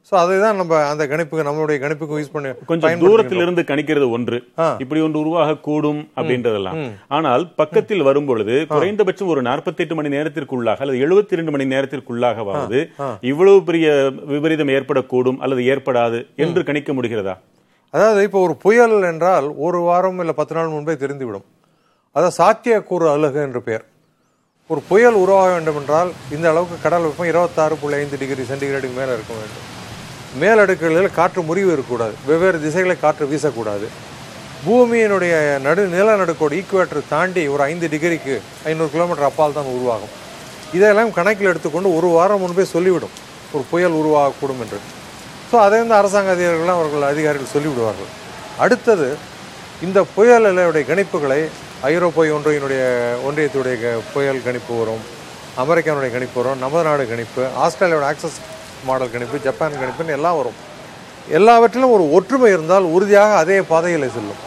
[0.09, 3.17] ஸோ அதை தான் நம்ம அந்த கணிப்புக்கு நம்மளுடைய கணிப்புக்கு யூஸ் பண்ணி கொஞ்சம் பயன்படுத்திக்கிறோம்.
[3.17, 4.37] தூரத்திலிருந்து கணிக்கிறது ஒன்று.
[4.83, 6.79] இப்படி ஒன்று உருவாக கூடும் அப்படின்றதெல்லாம்.
[7.17, 12.79] ஆனால் பக்கத்தில் வரும் பொழுது குறைந்தபட்சம் ஒரு 48 மணி நேரத்திற்குள்ளாக அல்லது 72 ரெண்டு மணி நேரத்திற்குள்ளாகவாவது
[13.31, 13.87] இவ்வளவு பெரிய
[14.33, 17.35] விபரீதம் ஏற்படக்கூடும் அல்லது ஏற்படாது என்று கணிக்க முடிகிறதா?
[17.93, 21.47] அதாவது இப்போ ஒரு புயல் என்றால் ஒரு வாரம் இல்லை பத்து நாள் முன்பே தெரிந்துவிடும்.
[22.15, 23.85] அதாவது சாத்தியக்கூறு அலகு என்று பெயர்.
[24.69, 29.13] ஒரு புயல் உருவாக வேண்டும் என்றால் இந்த அளவுக்கு கடல் வெப்பம் இருபத்தாறு புள்ளி ஐந்து டிகிரி சென்டிகிரேடுக்கு மேலே
[29.17, 29.67] இருக்க வேண்டும்.
[30.39, 32.15] மேலடுக்குகளில் காற்று முறிவு இருக்கக்கூடாது.
[32.25, 33.87] வெவ்வேறு திசைகளை காற்று வீசக்கூடாது.
[34.69, 40.19] பூமியினுடைய நடு நிலநடுக்கோடு ஈக்குவேட்டர் தாண்டி ஒரு ஐந்து டிகிரிக்கு ஐநூறு கிலோமீட்டர் அப்பால் தான் உருவாகும்.
[40.73, 43.09] இதையெல்லாம் கணக்கில் எடுத்துக்கொண்டு ஒரு வாரம் முன்பே சொல்லிவிடும்.
[43.51, 44.77] ஒரு புயல் உருவாகக்கூடும் என்று.
[45.51, 48.09] ஸோ அதை வந்து அரசாங்க அதிகாரிகள்லாம் அவர்கள் அதிகாரிகள் சொல்லிவிடுவார்கள்.
[48.57, 49.17] அடுத்தது
[49.83, 51.47] இந்த புயலுடைய கணிப்புகளை
[51.81, 55.19] ஐரோப்பிய ஒன்றியினுடைய ஒன்றியத்துடைய க- புயல் கணிப்பு வரும்
[55.57, 58.39] அமெரிக்கானுடைய கணிப்பு வரும் நமது நாடு கணிப்பு ஆஸ்திரேலியாவோட ஆக்சஸ்
[58.89, 60.59] மாடல் கணிப்பு ஜப்பான் கணிப்புன்னு எல்லாம் வரும்.
[61.37, 64.41] எல்லாவற்றிலும் ஒரு ஒற்றுமை இருந்தால் உறுதியாக அதே பாதையில் செல்லும்.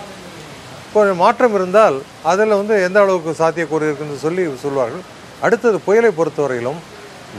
[0.94, 1.96] கொஞ்சம் மாற்றம் இருந்தால்
[2.30, 5.04] அதில் வந்து எந்த அளவுக்கு சாத்தியக்கூறு இருக்குன்னு சொல்லி சொல்வார்கள்.
[5.44, 6.80] அடுத்தது புயலை பொறுத்தவரையிலும்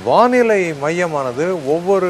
[0.07, 2.09] வானிலை மையமானது ஒவ்வொரு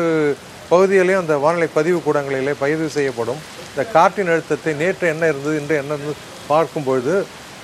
[0.72, 3.42] பகுதியிலையும் அந்த வானிலை பதிவு கூடங்களிலே பதிவு செய்யப்படும்.
[3.72, 6.16] இந்த காற்றின் அழுத்தத்தை நேற்று என்ன இருந்தது இன்று என்ன இருந்தது
[6.52, 7.16] பார்க்கும் பொழுது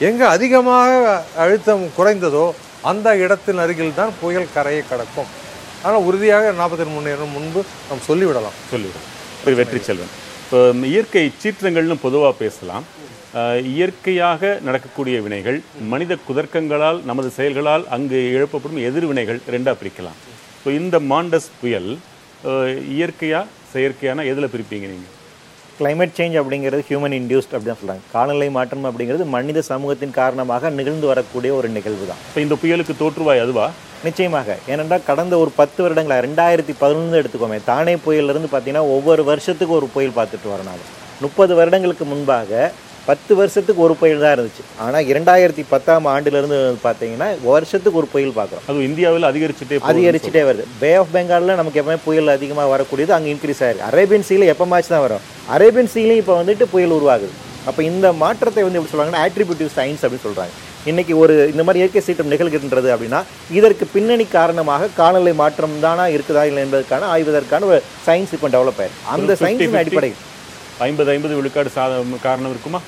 [0.09, 0.91] எங்கே அதிகமாக
[1.43, 2.45] அழுத்தம் குறைந்ததோ
[2.91, 5.29] அந்த இடத்தின் அருகில் தான் புயல் கரையை கடக்கும்.
[5.85, 8.57] ஆனால் உறுதியாக நாற்பத்தி மூணு நேரம் முன்பு நாம் சொல்லிவிடலாம்.
[8.71, 9.07] சொல்லிவிடும்
[9.43, 10.11] திரு வெற்றி செல்வன்.
[10.43, 10.59] இப்போ
[10.91, 12.85] இயற்கை சீற்றங்கள்னு பொதுவாக பேசலாம்.
[13.71, 15.57] இயற்கையாக நடக்கக்கூடிய வினைகள்
[15.91, 20.17] மனித குதர்க்கங்களால் நமது செயல்களால் அங்கு எழுப்பப்படும் எதிர்வினைகள் ரெண்டா பிரிக்கலாம்.
[20.57, 21.91] இப்போ இந்த மாண்டஸ் புயல்
[22.43, 23.39] அஹ், இயற்கையா
[23.73, 25.07] செயற்கையான எதுல பிரிப்பீங்க நீங்க?
[25.79, 28.03] Climate சேஞ்ச் அப்படிங்கிறது ஹியூமன் இன்டியூஸ்ட் அப்படின்னு சொல்றாங்க.
[28.13, 33.43] காலநிலை மாற்றம் அப்படிங்கிறது மனித சமூகத்தின் காரணமாக நிகழ்ந்து வரக்கூடிய ஒரு நிகழ்வு தான் இப்போ இந்த புயலுக்கு தோற்றுவாய்
[33.45, 33.67] அதுவா?
[34.05, 34.55] நிச்சயமாக.
[34.73, 40.15] ஏனென்றால் கடந்த ஒரு பத்து வருடங்களா ரெண்டாயிரத்தி பதினொன்று எடுத்துக்கோமே தானே புயல்லேருந்து பார்த்தீங்கன்னா ஒவ்வொரு வருஷத்துக்கு ஒரு புயல்
[40.19, 40.87] பார்த்துட்டு நாங்கள்
[41.25, 42.71] முப்பது வருடங்களுக்கு முன்பாக
[43.09, 44.63] பத்து வருஷத்துக்கு ஒரு புயல் தான் இருந்துச்சு.
[44.85, 48.65] ஆனால் இரண்டாயிரத்தி பத்தாம் ஆண்டுலேருந்து பார்த்தீங்கன்னா வருஷத்துக்கு ஒரு புயல் பார்க்குறோம்.
[48.69, 50.65] அது இந்தியாவில் அதிகரிச்சுட்டே அதிகரிச்சுட்டே வருது.
[50.81, 53.87] பே ஆஃப் பெங்காலில் நமக்கு எப்பவுமே புயல் அதிகமாக வரக்கூடியது அங்கே இன்க்ரீஸ் ஆயிருக்கு.
[53.91, 55.25] அரேபியன் சீல எப்போமாச்சும் தான் வரும்?
[55.55, 57.33] அரேபியன் சீலையும் இப்போ வந்துட்டு புயல் உருவாகுது.
[57.69, 60.53] அப்போ இந்த மாற்றத்தை வந்து எப்படி சொல்றாங்கன்னா ஆட்ரிபியூட்டிவ் சயின்ஸ் அப்படின்னு சொல்றாங்க.
[60.89, 63.19] இன்னைக்கு ஒரு இந்த மாதிரி இயற்கை சீற்றம் நிகழ்கின்றது அப்படின்னா
[63.57, 69.05] இதற்கு பின்னணி காரணமாக காலநிலை மாற்றம் தானா இருக்குதா இல்லை என்பதற்கான ஆய்வதற்கான ஒரு சயின்ஸ் இப்போ டெவலப் ஆயிருக்கு.
[69.15, 70.19] அந்த ஒரு 50-50 சயின்ஸின் அடிப்படையில்.
[70.87, 72.81] ஐம்பது ஐம்பது விழுக்காடு சாத காரணம் இருக்குமா?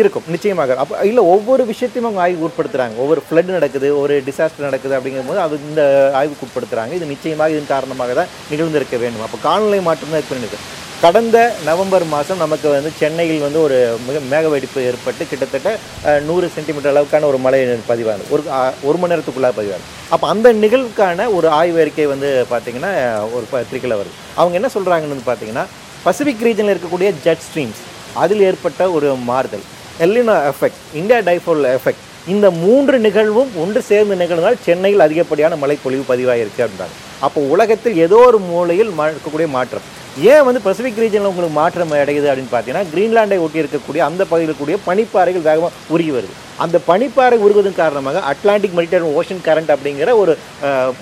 [0.00, 0.74] இருக்கும் நிச்சயமாக.
[0.82, 2.96] அப்போ இல்லை ஒவ்வொரு விஷயத்தையும் அவங்க ஆய்வு உட்படுத்துறாங்க.
[3.04, 5.82] ஒவ்வொரு ஃப்ளட் நடக்குது ஒரு டிசாஸ்டர் நடக்குது அப்படிங்கும்போது அது இந்த
[6.20, 6.92] ஆய்வுக்கு உட்படுத்துறாங்க.
[6.98, 9.24] இது நிச்சயமாக இதன் காரணமாக தான் நிகழ்ந்திருக்க வேண்டும்.
[9.28, 10.60] அப்போ காலநிலை மாற்றம் தான் இருக்கு
[11.00, 15.78] கடந்த நவம்பர் மாதம் நமக்கு வந்து சென்னையில் வந்து ஒரு மிக மேக வெடிப்பு ஏற்பட்டு கிட்டத்தட்ட
[16.20, 18.30] நூறு சென்டிமீட்டர் அளவுக்கான ஒரு மழை பதிவானது.
[18.30, 18.42] ஒரு
[18.82, 20.08] ஒரு மணி நேரத்துக்குள்ளாக பதிவானது.
[20.08, 24.10] அப்போ அந்த நிகழ்வுக்கான ஒரு ஆய்வு அறிக்கை வந்து பார்த்திங்கன்னா ஒரு பத்திரிக்கையில் வருது.
[24.34, 25.64] அவங்க என்ன சொல்கிறாங்கன்னு பார்த்தீங்கன்னா
[26.02, 27.80] பசிபிக் ரீஜனில் இருக்கக்கூடிய ஜெட் ஸ்ட்ரீம்ஸ்
[28.12, 29.62] அதில் ஏற்பட்ட ஒரு மாறுதல்.
[30.00, 36.14] El Nino effect India dipole effect இந்த மூன்று நிகழ்வும் ஒன்று சேர்ந்து நிகழ்ந்தால் சென்னையில் அதிகப்படியான மழை பொழிவு
[36.14, 36.96] பதிவாகிருக்கு அப்படின்றாங்க.
[37.18, 40.06] அப்போ உலகத்தில் ஏதோ ஒரு மூலையில் மா- இருக்கக்கூடிய மாற்றம்.
[40.32, 44.76] ஏன் வந்து பசிபிக் ரீஜனில் உங்களுக்கு மாற்றம் அடையுது அப்படின்னு பார்த்தீங்கன்னா கிரீன்லாண்டை ஒட்டி இருக்கக்கூடிய அந்த பகுதியில் கூடிய
[44.86, 46.34] பனிப்பாறைகள் வேகமாக உருகி வருது.
[46.64, 50.32] அந்த பனிப்பாறை உருகுவதன் காரணமாக அட்லாண்டிக் மெடிட்டரேனியன் ஓஷன் கரண்ட் அப்படிங்கிற ஒரு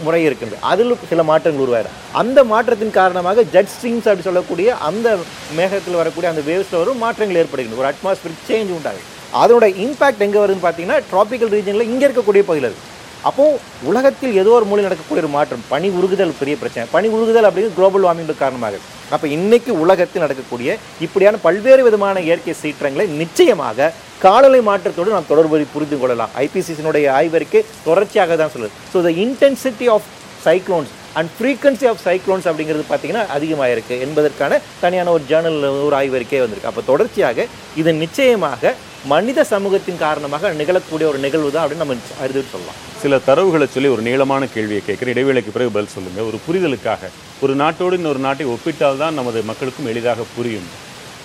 [0.06, 5.16] முறை இருக்குது அதில் சில மாற்றங்கள் உருவாயிரும் அந்த மாற்றத்தின் காரணமாக ஜட் ஸ்ட்ரீம்ஸ் அப்படி சொல்லக்கூடிய அந்த
[5.60, 9.06] மேகத்தில் வரக்கூடிய அந்த வேவ்ஸில் வரும் மாற்றங்கள் ஏற்படுகிறது ஒரு அட்மாஸ்பியர் சேஞ்ச் உண்டாகுது.
[9.42, 12.92] அதனோட இம்பாக்ட் எங்கே வருதுன்னு பார்த்தீங்கன்னா ட்ராபிக்கல் ரீஜனில் இங்கே இருக்கக்கூடிய பகுதியில் இருக்குது
[13.28, 13.60] அப்போது
[13.90, 16.84] உலகத்தில் ஏதோ ஒரு மூலையில் நடக்கக்கூடிய ஒரு மாற்றம் பனி உருகுதல் பெரிய பிரச்சனை.
[16.94, 18.80] பனி உருகுதல் அப்படிங்கிறது குளோபல் வார்மிங் காரணமாக
[19.14, 20.68] அப்போ இன்றைக்கு உலகத்தில் நடக்கக்கூடிய
[21.06, 23.88] இப்படியான பல்வேறு விதமான இயற்கை சீற்றங்களை நிச்சயமாக
[24.24, 26.32] காலநிலை மாற்றத்தோடு நாம் தொடர்பு புரிந்து கொள்ளலாம்.
[26.44, 28.74] ஐபிசிசினுடைய ஆய்வறிக்கை தொடர்ச்சியாக தான் சொல்லுது.
[28.92, 30.08] So the intensity of
[30.46, 36.40] cyclones and frequency of cyclones அப்படிங்கிறது பார்த்தீங்கன்னா அதிகமாக இருக்குது என்பதற்கான தனியான ஒரு ஜேர்னல் ஒரு ஆய்வறிக்கை
[36.44, 36.70] வந்திருக்கு.
[36.72, 37.46] அப்போ தொடர்ச்சியாக
[37.82, 38.74] இது நிச்சயமாக
[39.12, 42.78] மனித சமூகத்தின் காரணமாக நிகழக்கூடிய ஒரு நிகழ்வு தான் அப்படின்னு நம்ம அறிந்து சொல்லலாம்.
[43.02, 45.12] சில தரவுகளை சொல்லி ஒரு நீளமான கேள்வியை கேட்குறேன்.
[45.14, 47.10] இடைவேளைக்கு பிறகு பதில் சொல்லுங்கள் ஒரு புரிதலுக்காக.
[47.44, 50.68] ஒரு நாட்டோடு இன்னொரு நாட்டை ஒப்பிட்டால் தான் நமது மக்களுக்கும் எளிதாக புரியும்.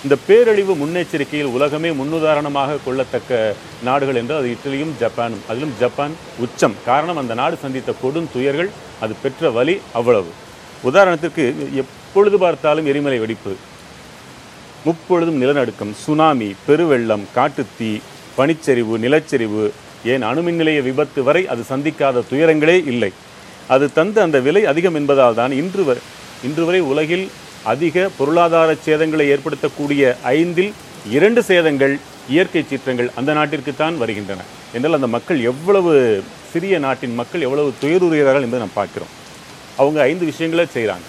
[0.06, 3.32] இந்த பேரழிவு முன்னெச்சரிக்கையில் உலகமே முன்னுதாரணமாக கொள்ளத்தக்க
[3.88, 5.42] நாடுகள் என்று அது இட்டலியும் ஜப்பானும்.
[5.50, 6.74] அதிலும் ஜப்பான் உச்சம்.
[6.88, 8.70] காரணம் அந்த நாடு சந்தித்த கொடும் துயர்கள்
[9.04, 10.30] அது பெற்ற வலி அவ்வளவு.
[10.88, 11.44] உதாரணத்திற்கு
[11.82, 13.52] எப்பொழுது பார்த்தாலும் எரிமலை வெடிப்பு
[14.86, 17.92] முப்பொழுதும் நிலநடுக்கம் சுனாமி பெருவெள்ளம் காட்டுத்தீ
[18.38, 19.64] பனிச்சரிவு நிலச்சரிவு
[20.12, 23.12] ஏன் அணுமின் நிலைய விபத்து வரை அது சந்திக்காத துயரங்களே இல்லை.
[23.74, 26.02] அது தந்த அந்த விலை அதிகம் என்பதால் தான் இன்று வரை
[26.48, 27.26] இன்று வரை உலகில்
[27.64, 30.72] அதிக பொருளாதார சேதங்களை ஏற்படுத்தக்கூடிய ஐந்தில்
[31.10, 31.98] இரண்டு சேதங்கள்
[32.28, 34.40] இயற்கை சீற்றங்கள் அந்த நாட்டிற்குத்தான் வருகின்றன.
[34.72, 36.22] என்றால் அந்த மக்கள் எவ்வளவு
[36.52, 39.12] சிறிய நாட்டின் மக்கள் எவ்வளவு துயருறுகிறார்கள் என்பதை நாம் பார்க்கிறோம்.
[39.76, 41.06] அவங்க ஐந்து விஷயங்களை செய்கிறாங்க.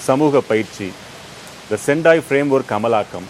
[0.00, 0.92] சமூக பயிற்சி
[1.68, 3.26] த செண்டாய் ஃப்ரேம் ஒர்க் அமலாக்கம்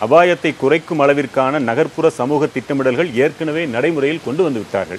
[0.00, 4.98] அபாயத்தை குறைக்கும் அளவிற்கான நகர்ப்புற சமூக திட்டமிடல்கள் ஏற்கனவே நடைமுறையில் கொண்டு வந்து விட்டார்கள்.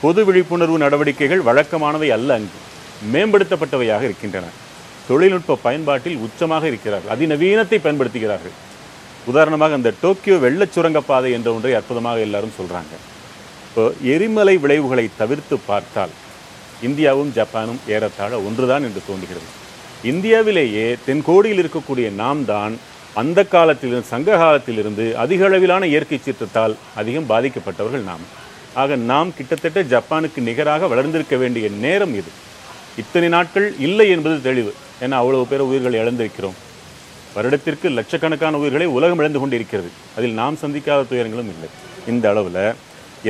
[0.00, 2.58] பொது விழிப்புணர்வு நடவடிக்கைகள் வழக்கமானவை அல்ல அங்கு.
[3.12, 4.46] மேம்படுத்தப்பட்டவையாக இருக்கின்றன.
[5.08, 7.12] தொழில்நுட்ப பயன்பாட்டில் உச்சமாக இருக்கிறார்கள்.
[7.14, 8.54] அதிநவீனத்தை பயன்படுத்துகிறார்கள்.
[9.30, 12.94] உதாரணமாக அந்த டோக்கியோ வெள்ளச் சுரங்கப்பாதை என்ற ஒன்றை அற்புதமாக எல்லாரும் சொல்கிறாங்க
[13.66, 16.12] இப்போ எரிமலை விளைவுகளை தவிர்த்து பார்த்தால்
[16.86, 19.48] இந்தியாவும் ஜப்பானும் ஏறத்தாழ ஒன்றுதான் என்று தோன்றுகிறது.
[20.12, 22.74] இந்தியாவிலேயே தென்கோடியில் இருக்கக்கூடிய நாம் தான்
[23.22, 28.24] அந்த காலத்திலிருந்து சங்க காலத்திலிருந்து அதிக அளவிலான இயற்கை சீற்றத்தால் அதிகம் பாதிக்கப்பட்டவர்கள் நாம்.
[28.82, 32.30] ஆக நாம் கிட்டத்தட்ட ஜப்பானுக்கு நிகராக வளர்ந்திருக்க வேண்டிய நேரம் இது.
[33.02, 34.72] இத்தனை நாட்கள் இல்லை என்பது தெளிவு.
[35.04, 36.58] ஏன்னா அவ்வளவு பேர் உயிர்களை இழந்திருக்கிறோம்.
[37.34, 39.90] வருடத்திற்கு லட்சக்கணக்கான உயிர்களை உலகம் இழந்து கொண்டிருக்கிறது.
[40.16, 41.68] அதில் நாம் சந்திக்காத துயரங்களும் இல்லை.
[42.12, 42.62] இந்த அளவில்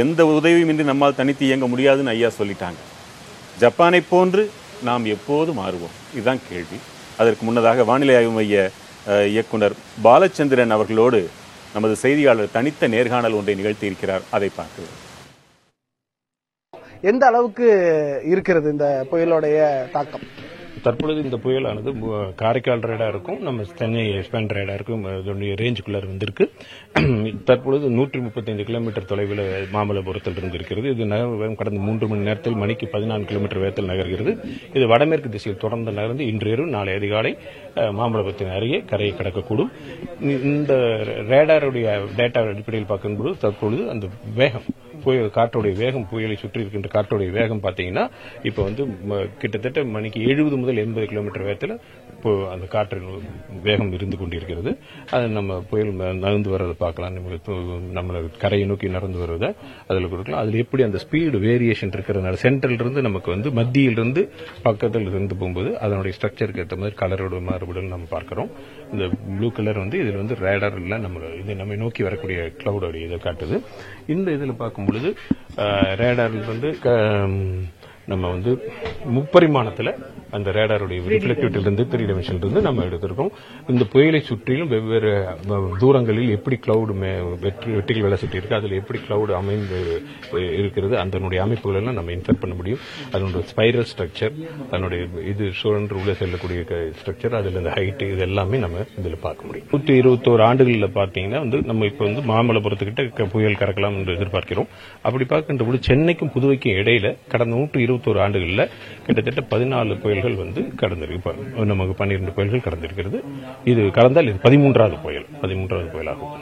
[0.02, 2.80] எந்த உதவியும் இன்றி நம்மால் தனித்து இயங்க முடியாதுன்னு ஐயா சொல்லிட்டாங்க.
[3.62, 4.42] ஜப்பானை போன்று
[4.88, 5.94] நாம் எப்போது மாறுவோம்?
[6.14, 6.78] இதுதான் கேள்வி.
[7.20, 8.70] அதற்கு முன்னதாக வானிலை ஆய்வு மைய
[9.32, 9.74] இயக்குனர்
[10.04, 11.20] பாலச்சந்திரன் அவர்களோடு
[11.74, 14.94] நமது செய்தியாளர் தனித்த நேர்காணல் ஒன்றை நிகழ்த்தி இருக்கிறார் அதை பார்க்கிறோம்.
[17.10, 17.68] எந்த அளவுக்கு
[18.34, 19.58] இருக்கிறது இந்த புயலோடைய
[19.96, 20.26] தாக்கம்?
[20.84, 21.90] தற்பொழுது இந்த புயலானது
[22.40, 26.44] காரைக்கால் ரேடா இருக்கும் நம்ம சென்னை எக்ஸ்பேண்ட் ரேடா இருக்கும் அதனுடைய ரேஞ்சுக்குள்ளே வந்திருக்கு.
[27.48, 29.42] தற்பொழுது நூற்றி முப்பத்தைந்து கிலோமீட்டர் தொலைவில்
[29.74, 31.06] மாமல்லபுரத்தில் இருந்து இருக்கிறது இது
[31.62, 34.34] கடந்த மூன்று மணி நேரத்தில் மணிக்கு பதினான்கு கிலோமீட்டர் வேகத்தில் நகர்கிறது.
[34.78, 37.32] இது வடமேற்கு திசையில் தொடர்ந்து நகர்ந்து இன்று இரவு நாளை அதிகாலை
[38.00, 39.72] மாமல்லபுரத்தின் அருகே கரையை கடக்கக்கூடும்.
[40.52, 40.74] இந்த
[41.32, 41.88] ரேடாருடைய
[42.20, 44.06] டேட்டா அடிப்படையில் பார்க்கும்போது தற்பொழுது அந்த
[44.40, 44.68] வேகம்
[45.06, 48.04] புயல் காற்றோடைய வேகம் புயலை சுற்றி இருக்கின்ற காற்றோடைய வேகம் பார்த்தீங்கன்னா
[48.42, 51.74] இப்போ வந்து ம- கிட்டத்தட்ட மணிக்கு எழுபது முதல் எண்பது கிலோமீட்டர் வேகத்தில்
[52.10, 53.08] இப்போ அந்த காற்றின்
[53.62, 54.70] வேகம் இருந்து கொண்டிருக்கிறது.
[55.10, 57.14] அது நம்ம புயல் நகர்ந்து வர்றதை பார்க்கலாம்.
[57.92, 59.50] நம்ம கரையை நோக்கி நடந்து வருவதை
[59.86, 60.40] அதில் கொடுக்கலாம்.
[60.40, 64.22] அதில் எப்படி அந்த ஸ்பீடு வேரியேஷன் இருக்கிறதுனால சென்ட்ரல் இருந்து நமக்கு வந்து மத்தியிலிருந்து
[64.62, 68.50] பக்கத்தில் இருந்து போகும்போது அதனுடைய ஸ்ட்ரக்சருக்கு ஏற்ற மாதிரி கலரோட மாறுபடும் நம்ம பார்க்குறோம்.
[68.92, 73.18] இந்த ப்ளூ கலர் வந்து இதில் வந்து ரேடர் இல்லை நம்ம இதை நம்ம நோக்கி வரக்கூடிய கிளவுடோடைய இதை
[73.22, 73.62] காட்டுது.
[74.06, 75.10] இந்த இதில் பார்க்கும்போது பொழுது
[76.00, 76.98] ரேடர் வந்து க-
[78.06, 78.52] நம்ம வந்து
[79.12, 79.92] முப்பரிமாணத்தில்
[80.36, 83.30] அந்த ரேடாருடைய ரிஃப்ளெக்டிவிட்டிலிருந்து த்ரீ டிமென்ஷன் இருந்து நம்ம எடுத்திருக்கோம்.
[83.72, 85.12] இந்த புயலை சுற்றிலும் வெவ்வேறு
[85.82, 86.94] தூரங்களில் எப்படி கிளவுடு
[87.76, 89.78] வெற்றி வேலை சுற்றி இருக்கு அதில் எப்படி கிளவுடு அமைந்து
[90.60, 92.82] இருக்கிறது அதனுடைய அமைப்புகள் எல்லாம் நம்ம இன்ஃபர் பண்ண முடியும்.
[93.12, 94.34] அதனுடைய ஸ்பைரல் ஸ்ட்ரக்சர்
[94.70, 96.62] அதனுடைய இது சுழன்று உள்ளே செல்லக்கூடிய
[97.00, 99.68] ஸ்ட்ரக்சர் அதில் இந்த ஹைட் இது எல்லாமே நம்ம இதில் பார்க்க முடியும்.
[99.72, 104.70] நூற்றி இருபத்தோரு ஆண்டுகளில் பார்த்தீங்கன்னா வந்து நம்ம இப்போ வந்து மாமல்லபுரத்துக்கிட்ட புயல் கறக்கலாம் என்று எதிர்பார்க்கிறோம்.
[105.06, 108.64] அப்படி பார்க்கின்ற போது சென்னைக்கும் புதுவைக்கும் இடையில கடந்த நூற்று இருபத்தோரு ஆண்டுகளில்
[109.06, 111.32] கிட்டத்தட்ட பதினாலு புயல் புயல்கள் வந்து கடந்திருக்கு.
[111.72, 113.18] நமக்கு பன்னிரெண்டு புயல்கள் கடந்திருக்கிறது.
[113.72, 115.26] இது கடந்தால் இது பதிமூன்றாவது புயல்.
[115.42, 116.34] பதிமூன்றாவது புயலாகும்.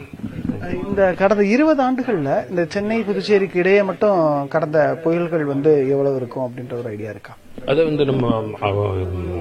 [0.87, 4.19] இந்த கடந்த இருபது ஆண்டுகள்ல இந்த சென்னை புதுச்சேரிக்கு இடையே மட்டும்
[4.53, 7.33] கடந்த புயல்கள் வந்து எவ்வளவு இருக்கும் அப்படின்ற ஒரு ஐடியா இருக்கா?
[7.71, 8.25] அதை வந்து நம்ம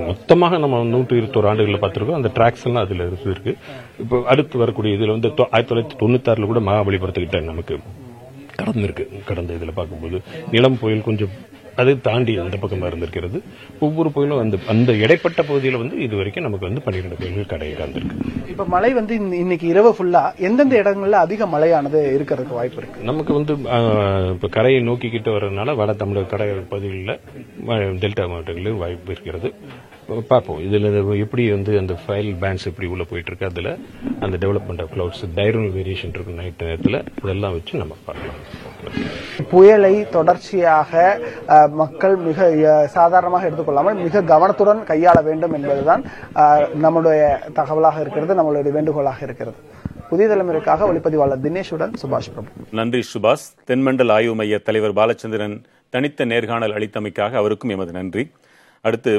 [0.09, 2.19] மொத்தமாக நம்ம நூற்றி இருபத்தோரு ஆண்டுகளில் பார்த்துருக்கோம்.
[2.21, 3.55] அந்த ட்ராக்ஸ் எல்லாம் அதில் இருக்கு.
[4.03, 7.77] இப்போ அடுத்து வரக்கூடிய இதில் வந்து ஆயிரத்தி தொள்ளாயிரத்தி தொண்ணூத்தாறுல கூட மகாபலிபுரத்துக்கிட்ட நமக்கு
[8.61, 9.05] கடந்திருக்கு.
[9.31, 10.19] கடந்த இதில் பார்க்கும்போது
[10.55, 11.33] நிலம் புயல் கொஞ்சம்
[11.77, 13.39] அதை தாண்டி அந்த பக்கமாக இருந்திருக்கிறது
[13.81, 18.17] ஒவ்வொரு புயலும் அந்த அந்த இடைப்பட்ட பகுதியில் வந்து இது வரைக்கும் நமக்கு வந்து பன்னிரெண்டு புயல்கள் கடை கடந்திருக்கு
[18.49, 23.03] இப்ப மழை வந்து இன்ன- இன்னைக்கு இரவு ஃபுல்லா எந்தெந்த இடங்கள்ல அதிக மழையானது இருக்கிறதுக்கு வாய்ப்பு இருக்கு?
[23.03, 23.53] நமக்கு வந்து
[24.33, 27.21] இப்போ கரையை நோக்கிக்கிட்டு வர்றதுனால வட தமிழக கடை பகுதிகளில்
[28.03, 29.49] டெல்டா மாவட்டங்களில் வாய்ப்பு இருக்கிறது.
[30.29, 30.59] பார்ப்போம்.
[30.67, 30.87] இதில்
[31.19, 33.71] எப்படி வந்து அந்த ஃபைல் பேண்ட்ஸ் எப்படி உள்ள போயிட்டு இருக்கு அதில்
[34.21, 38.41] அந்த development of clouds diurnal variation இருக்கும் நைட் நேரத்தில் இதெல்லாம் வச்சு நம்ம பார்க்கலாம்.
[39.51, 40.93] புயலை தொடர்ச்சியாக
[41.81, 42.49] மக்கள் மிக
[42.97, 46.03] சாதாரணமாக எடுத்துக்கொள்ளாமல் மிக கவனத்துடன் கையாள வேண்டும் என்பதுதான்
[46.85, 47.23] நம்முடைய
[47.61, 49.59] தகவலாக இருக்கிறது நம்மளுடைய வேண்டுகோளாக இருக்கிறது.
[50.11, 52.49] புதிய தலைமுறைக்காக ஒளிப்பதிவாளர் தினேஷுடன் சுபாஷ் பிரபு.
[52.81, 53.47] நன்றி சுபாஷ்.
[53.71, 55.57] தென்மண்டல் ஆய்வு மைய தலைவர் பாலச்சந்திரன்
[55.95, 58.25] தனித்த நேர்காணல் அளித்தமைக்காக அவருக்கும் எமது நன்றி.
[58.87, 59.13] அடுத்து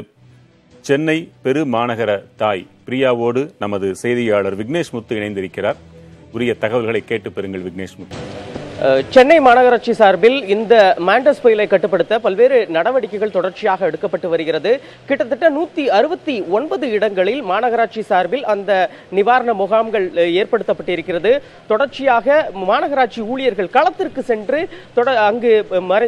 [0.88, 2.10] சென்னை பெரு மாநகர
[2.42, 5.78] தாய் பிரியாவோடு நமது செய்தியாளர் விக்னேஷ் முத்து இணைந்திருக்கிறார்.
[6.36, 8.18] உரிய தகவல்களை கேட்டு பெறுங்கள் விக்னேஷ் முத்து.
[9.08, 14.80] சென்னை மாநகராட்சி சார்பில் இந்த மாண்டஸ் புயலை கட்டுப்படுத்த பல்வேறு நடவடிக்கைகள் தொடர்ச்சியாக எடுக்கப்பட்டு வருகிறது.
[15.06, 21.40] கிட்டத்தட்ட நூத்தி அறுபத்தி ஒன்பது இடங்களில் மாநகராட்சி சார்பில் அந்த நிவாரண முகாம்கள் ஏற்படுத்தப்பட்டிருக்கிறது.
[21.66, 25.66] தொடர்ச்சியாக மாநகராட்சி ஊழியர்கள் களத்திற்கு சென்று தொட- அங்கு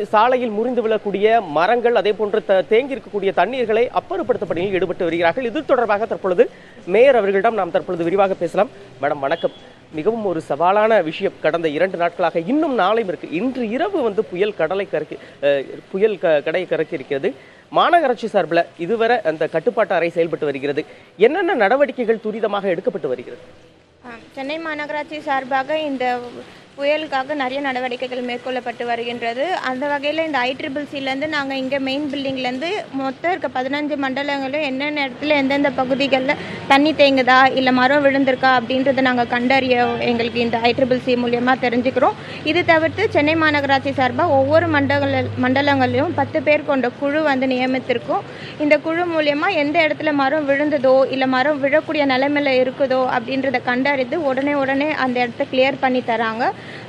[0.08, 5.44] சாலையில் முறிந்து விழக்கூடிய மரங்கள் அதே போன்று த- தேங்கி இருக்கக்கூடிய தண்ணீர்களை அப்புறப்படுத்த பணியில் ஈடுபட்டு வருகிறார்கள்.
[5.44, 6.50] இது தொடர்பாக தற்பொழுது
[6.86, 8.68] மேயர் அவர்களிடம் நாம் தற்பொழுது விரிவாக பேசலாம்.
[9.02, 9.50] மேடம் வணக்கம்.
[9.92, 12.38] மிகவும் ஒரு சவாலான விஷயம் கடந்த இரண்டு நாட்களாக.
[12.38, 13.30] இன்னும் நாளையும் இருக்கு.
[13.30, 15.18] இன்று இரவு வந்து புயல் கடலை கரைக்கு
[15.90, 17.34] புயல் க- கடை கரைக்கு இருக்கிறது
[17.76, 20.84] மாநகராட்சி சார்பில் இதுவரை அந்த கட்டுப்பாட்டு அறை செயல்பட்டு வருகிறது.
[21.16, 23.42] என்னென்ன நடவடிக்கைகள் துரிதமாக எடுக்கப்பட்டு வருகிறது?
[24.32, 26.18] சென்னை மாநகராட்சி சார்பாக இந்த
[26.78, 29.44] புயலுக்காக நிறைய நடவடிக்கைகள் மேற்கொள்ளப்பட்டு வருகின்றது.
[29.68, 32.68] அந்த வகையில் இந்த ஐட்ரிபிள்சிலேருந்து நாங்கள் இங்கே மெயின் பில்டிங்லேருந்து
[33.00, 39.32] மொத்தம் இருக்க பதினஞ்சு மண்டலங்களும் என்னென்ன இடத்துல எந்தெந்த பகுதிகளில் தண்ணி தேங்குதா இல்லை மரம் விழுந்திருக்கா அப்படின்றத நாங்கள்
[39.34, 39.78] கண்டறிய
[40.10, 42.16] எங்களுக்கு இந்த ஐட்ரிபிள்சி மூலியமாக தெரிஞ்சுக்கிறோம்.
[42.52, 48.24] இது தவிர்த்து சென்னை மாநகராட்சி சார்பாக ஒவ்வொரு மண்டல மண்டலங்களிலும் பத்து பேர் கொண்ட குழு வந்து நியமித்திருக்கோம்.
[48.66, 54.56] இந்த குழு மூலியமாக எந்த இடத்துல மரம் விழுந்ததோ இல்லை மரம் விழக்கூடிய நிலைமையில இருக்குதோ அப்படின்றத கண்டறிந்து உடனே
[54.62, 56.44] உடனே அந்த இடத்த கிளியர் பண்ணி தராங்க.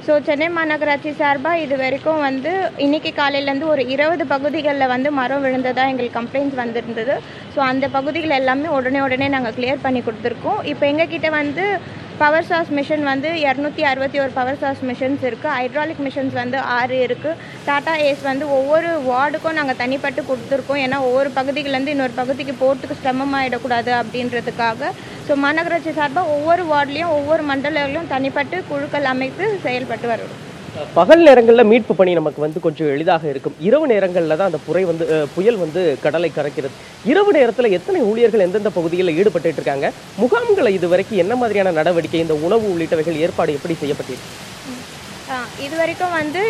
[0.09, 2.51] ஸோ சென்னை மாநகராட்சி சார்பாக இது வரைக்கும் வந்து
[2.85, 7.15] இன்னைக்கு காலையிலேருந்து ஒரு இருபது பகுதிகளில் வந்து மரம் விழுந்ததாக எங்களுக்கு கம்ப்ளைண்ட்ஸ் வந்திருந்தது.
[7.53, 10.59] ஸோ அந்த பகுதிகள் எல்லாமே உடனே உடனே நாங்கள் கிளியர் பண்ணி கொடுத்துருக்கோம்.
[10.71, 11.65] இப்போ எங்ககிட்ட வந்து
[12.21, 16.95] பவர் சாஸ் மிஷின் வந்து இரநூத்தி அறுபத்தி ஒரு பவர் சாஸ் மிஷின்ஸ் இருக்குது ஹைட்ராலிக் மிஷின்ஸ் வந்து ஆறு
[17.05, 20.81] இருக்குது டாடா ஏஸ் வந்து ஒவ்வொரு வார்டுக்கும் நாங்கள் தனிப்பட்டு கொடுத்துருக்கோம்.
[20.85, 24.91] ஏன்னா ஒவ்வொரு பகுதியிலேருந்து இன்னொரு பகுதிக்கு போகிறதுக்கு சிரமமாயிடக்கூடாது அப்படின்றதுக்காக
[25.29, 30.37] ஸோ மாநகராட்சி சார்பாக ஒவ்வொரு வார்டுலேயும் ஒவ்வொரு மண்டலங்களிலும் தனிப்பட்டு குழுக்கள் அமைத்து செயல்பட்டு வருவோம்
[30.97, 33.55] பகல் நேரங்களில் மீட்பு பணி நமக்கு வந்து கொஞ்சம் எளிதாக இருக்கும்.
[33.67, 36.75] இரவு நேரங்களில் தான் அந்த புரை வந்து புயல் வந்து கடலை கறக்கிறது
[37.11, 39.87] இரவு நேரத்தில் எத்தனை ஊழியர்கள் எந்தெந்த பகுதிகளில் ஈடுபட்டு இருக்காங்க?
[40.23, 44.29] முகாம்களை இதுவரைக்கும் என்ன மாதிரியான நடவடிக்கை இந்த உணவு உள்ளிட்டவைகள் ஏற்பாடு எப்படி செய்யப்பட்டிருக்கு?
[45.65, 46.41] இது வரைக்கும் வந்து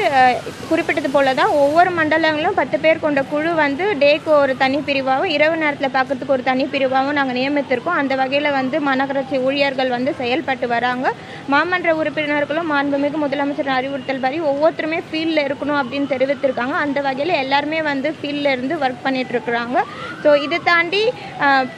[0.69, 5.55] குறிப்பிட்டது போல தான் ஒவ்வொரு மண்டலங்களும் பத்து பேர் கொண்ட குழு வந்து டேக்கு ஒரு தனி பிரிவாகவும் இரவு
[5.63, 7.97] நேரத்தில் பார்க்கறதுக்கு ஒரு தனி பிரிவாகவும் நாங்கள் நியமித்திருக்கோம்.
[8.01, 11.07] அந்த வகையில் வந்து மாநகராட்சி ஊழியர்கள் வந்து செயல்பட்டு வராங்க.
[11.53, 16.75] மாமன்ற உறுப்பினர்களும் மாண்புமிகு முதலமைச்சர் அறிவுறுத்தல் படி ஒவ்வொருத்தருமே ஃபீல்டில் இருக்கணும் அப்படின்னு தெரிவித்திருக்காங்க.
[16.85, 19.77] அந்த வகையில் எல்லாருமே வந்து ஃபீல்டில் இருந்து ஒர்க் பண்ணிகிட்ருக்குறாங்க
[20.23, 21.03] ஸோ இதை தாண்டி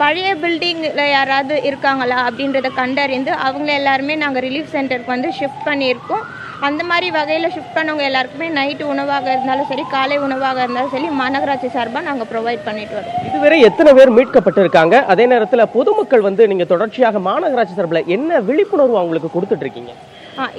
[0.04, 6.26] பழைய பில்டிங்கில் யாராவது இருக்காங்களா அப்படின்றத கண்டறிந்து அவங்கள எல்லாருமே நாங்கள் ரிலீஃப் சென்டருக்கு வந்து ஷிஃப்ட் பண்ணியிருக்கோம்.
[6.68, 11.70] அந்த மாதிரி வகையில் ஷிஃப்ட் பண்ணவங்க எல்லாருக்குமே நைட்டு உணவாக இருந்தாலும் சரி காலை உணவாக இருந்தாலும் சரி மாநகராட்சி
[11.76, 13.16] சார்பாக நாங்கள் ப்ரொவைட் பண்ணிட்டு வரோம்.
[13.30, 14.96] இதுவரை எத்தனை பேர் மீட்கப்பட்டிருக்காங்க?
[15.14, 19.94] அதே நேரத்தில் பொதுமக்கள் வந்து நீங்க தொடர்ச்சியாக மாநகராட்சி சார்பில் என்ன விழிப்புணர்வு அவங்களுக்கு கொடுத்துட்டு இருக்கீங்க?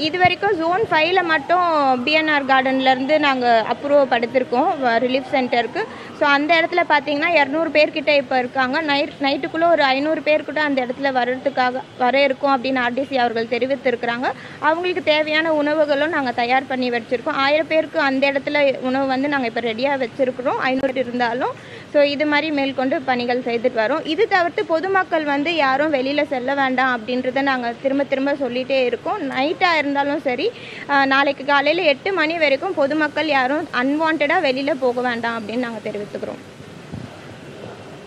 [0.07, 1.67] இது வரைக்கும் ஜோன் ஃபைவ்ல மட்டும்
[2.07, 4.71] பிஎன்ஆர் கார்டன்லேருந்து நாங்கள் அப்ரூவ் படுத்திருக்கோம்
[5.05, 5.83] ரிலீஃப் சென்டருக்கு
[6.19, 8.77] ஸோ அந்த இடத்துல பார்த்தீங்கன்னா இரநூறு பேர்கிட்ட இப்போ இருக்காங்க.
[8.91, 14.27] நைட் நைட்டுக்குள்ளே ஒரு ஐநூறு பேர்கிட்ட அந்த இடத்துல வர்றதுக்காக வர இருக்கும் அப்படின்னு ஆர்டிசி அவர்கள் தெரிவித்திருக்கிறாங்க.
[14.69, 17.41] அவங்களுக்கு தேவையான உணவுகளும் நாங்கள் தயார் பண்ணி வச்சுருக்கோம்.
[17.47, 18.59] ஆயிரம் பேருக்கு அந்த இடத்துல
[18.91, 20.61] உணவு வந்து நாங்கள் இப்போ ரெடியாக வச்சுருக்கிறோம்.
[20.71, 21.55] ஐநூறு இருந்தாலும்
[21.93, 24.05] ஸோ இது மாதிரி மேற்கொண்டு பணிகள் செய்துட்டு வரோம்.
[24.13, 29.21] இது தவிர்த்து பொதுமக்கள் வந்து யாரும் வெளியில் செல்ல வேண்டாம் அப்படின்றத நாங்கள் திரும்ப திரும்ப சொல்லிகிட்டே இருக்கோம்.
[29.35, 30.47] நைட்டாக இருந்தாலும் சரி
[31.13, 36.43] நாளைக்கு காலையில் எட்டு மணி வரைக்கும் பொதுமக்கள் யாரும் அன்வான்டாக வெளியில் போக வேண்டாம் அப்படின்னு நாங்கள் தெரிவித்துக்கிறோம்.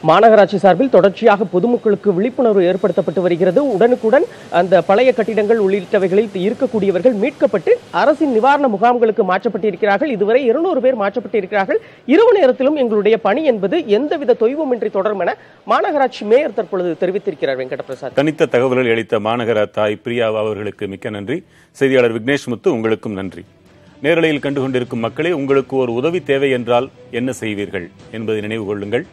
[0.08, 3.60] மாநகராட்சி சார்பில் தொடர்ச்சியாக பொதுமக்களுக்கு விழிப்புணர்வு ஏற்படுத்தப்பட்டு வருகிறது.
[3.76, 4.26] உடனுக்குடன்
[4.60, 10.12] அந்த பழைய கட்டிடங்கள் உள்ளிட்டவைகளில் இருக்கக்கூடியவர்கள் மீட்கப்பட்டு அரசின் நிவாரண முகாம்களுக்கு மாற்றப்பட்டிருக்கிறார்கள்.
[10.16, 11.80] இதுவரை இருநூறு பேர் மாற்றப்பட்டிருக்கிறார்கள்.
[12.16, 15.36] இரவு நேரத்திலும் எங்களுடைய பணி என்பது எந்தவித தொய்வுமின்றி தொடரும் என
[15.74, 21.40] மாநகராட்சி மேயர் தற்பொழுது தெரிவித்திருக்கிறார் வெங்கடபிரசாத் தனித்த தகவல்கள் அளித்த மாநகர தாய் பிரியா அவர்களுக்கு மிக்க நன்றி.
[21.80, 23.44] செய்தியாளர் விக்னேஷ் முத்து உங்களுக்கும் நன்றி.
[24.06, 26.90] நேரலையில் கண்டு கொண்டிருக்கும் மக்களே உங்களுக்கு ஒரு உதவி தேவை என்றால்
[27.20, 27.88] என்ன செய்வீர்கள்
[28.18, 29.06] என்பதை நினைவு கொள்ளுங்கள்.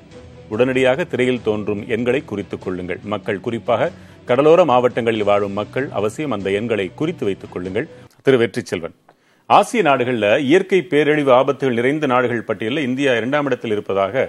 [0.52, 3.00] உடனடியாக திரையில் தோன்றும் எண்களை குறித்துக் கொள்ளுங்கள்.
[3.12, 3.90] மக்கள் குறிப்பாக
[4.28, 7.88] கடலோர மாவட்டங்களில் வாழும் மக்கள் அவசியம் அந்த எண்களை குறித்து வைத்துக் கொள்ளுங்கள்.
[8.24, 8.96] திரு வெற்றி செல்வன்
[9.46, 14.24] ஆசிய நாடுகளில் இயற்கை பேரழிவு ஆபத்துகள் நிறைந்த நாடுகள் பட்டியலில் இந்தியா இரண்டாம் இடத்தில் இருப்பதாக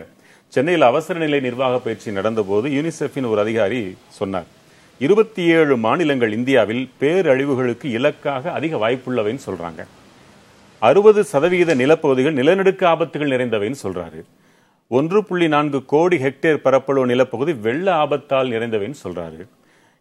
[0.54, 3.82] சென்னையில் அவசர நிலை நிர்வாக பயிற்சி நடந்தபோது யூனிசெஃபின் ஒரு அதிகாரி
[4.20, 4.48] சொன்னார்.
[5.00, 9.82] இருபத்தி ஏழு மாநிலங்கள் இந்தியாவில் பேரழிவுகளுக்கு இலக்காக அதிக வாய்ப்புள்ளவைன்னு சொல்றாங்க.
[10.80, 14.22] அறுபது சதவிகித நிலப்பகுதிகள் நிலநடுக்க ஆபத்துகள் நிறைந்தவைன்னு சொல்றாரு.
[14.92, 19.44] ஒன்று புள்ளி நான்கு கோடி ஹெக்டேர் பரப்பளவு நிலப்பகுதி வெள்ள ஆபத்தால் நிறைந்தவைன்னு சொல்றாரு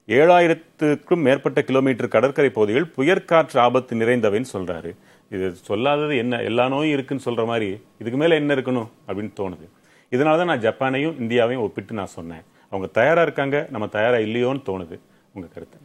[0.09, 4.91] ஏழாயிரத்துக்கும் மேற்பட்ட கிலோமீட்டர் கடற்கரை பகுதிகள் புயற்காற்று ஆபத்து நிறைந்தவைன்னு சொல்றாரு.
[5.35, 6.41] இது சொல்லாதது என்ன?
[6.49, 7.69] எல்லா நோயும் இருக்குன்னு சொல்ற மாதிரி
[8.01, 9.67] இதுக்கு மேல என்ன இருக்கணும் அப்படின்னு தோணுது.
[10.13, 12.45] இதனால தான் நான் ஜப்பானையும் இந்தியாவையும் ஒப்பிட்டு நான் சொன்னேன்.
[12.73, 14.99] அவங்க தயாரா இருக்காங்க நம்ம தயாரா இல்லையோன்னு தோணுது.
[15.35, 15.79] உங்க கருத்து?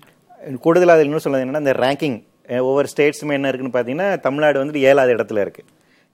[0.66, 2.18] கூடுதலாக அதில் இன்னும் சொல்லுறது என்னன்னா இந்த ரேங்கிங்
[2.68, 5.70] ஒவ்வொரு ஸ்டேட்ஸுமே என்ன இருக்குன்னு பார்த்தீங்கன்னா தமிழ்நாடு வந்து ஏழாவது இடத்துல இருக்குது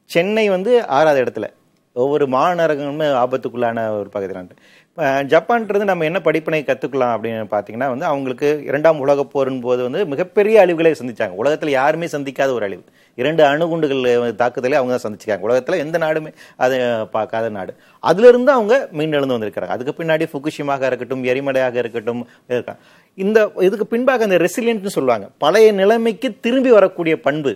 [0.10, 1.48] சென்னை வந்து ஆறாவது இடத்துல.
[2.02, 4.34] ஒவ்வொரு மாநகரங்களுமே ஆபத்துக்குள்ளான ஒரு பகுதி
[4.98, 10.02] இப்போ ஜப்பான்றது நம்ம என்ன படிப்பினை கற்றுக்கலாம் அப்படின்னு பார்த்தீங்கன்னா வந்து அவங்களுக்கு இரண்டாம் உலக போரின் போது வந்து
[10.12, 11.36] மிகப்பெரிய அழிவுகளை சந்திச்சாங்க.
[11.42, 12.84] உலகத்தில் யாருமே சந்திக்காத ஒரு அழிவு.
[13.18, 16.32] இரண்டு அணுகுண்டுகள் தாக்குதலை அவங்க தான் சந்திச்சாங்க உலகத்தில் எந்த நாடுமே
[16.66, 16.78] அதை
[17.16, 17.74] பார்க்காத நாடு.
[18.04, 19.76] அதுலேருந்து அவங்க மீண்டெழுந்து வந்திருக்கிறாங்க.
[19.78, 22.24] அதுக்கு பின்னாடி ஃபுகுஷிமாக இருக்கட்டும் எரிமலையாக இருக்கட்டும்
[22.56, 22.80] இருக்காங்க
[23.18, 25.28] இந்த இதுக்கு பின்பாக அந்த ரெசிலியன்ட்னு சொல்லுவாங்க.
[25.46, 27.54] பழைய நிலைமைக்கு திரும்பி வரக்கூடிய பண்பு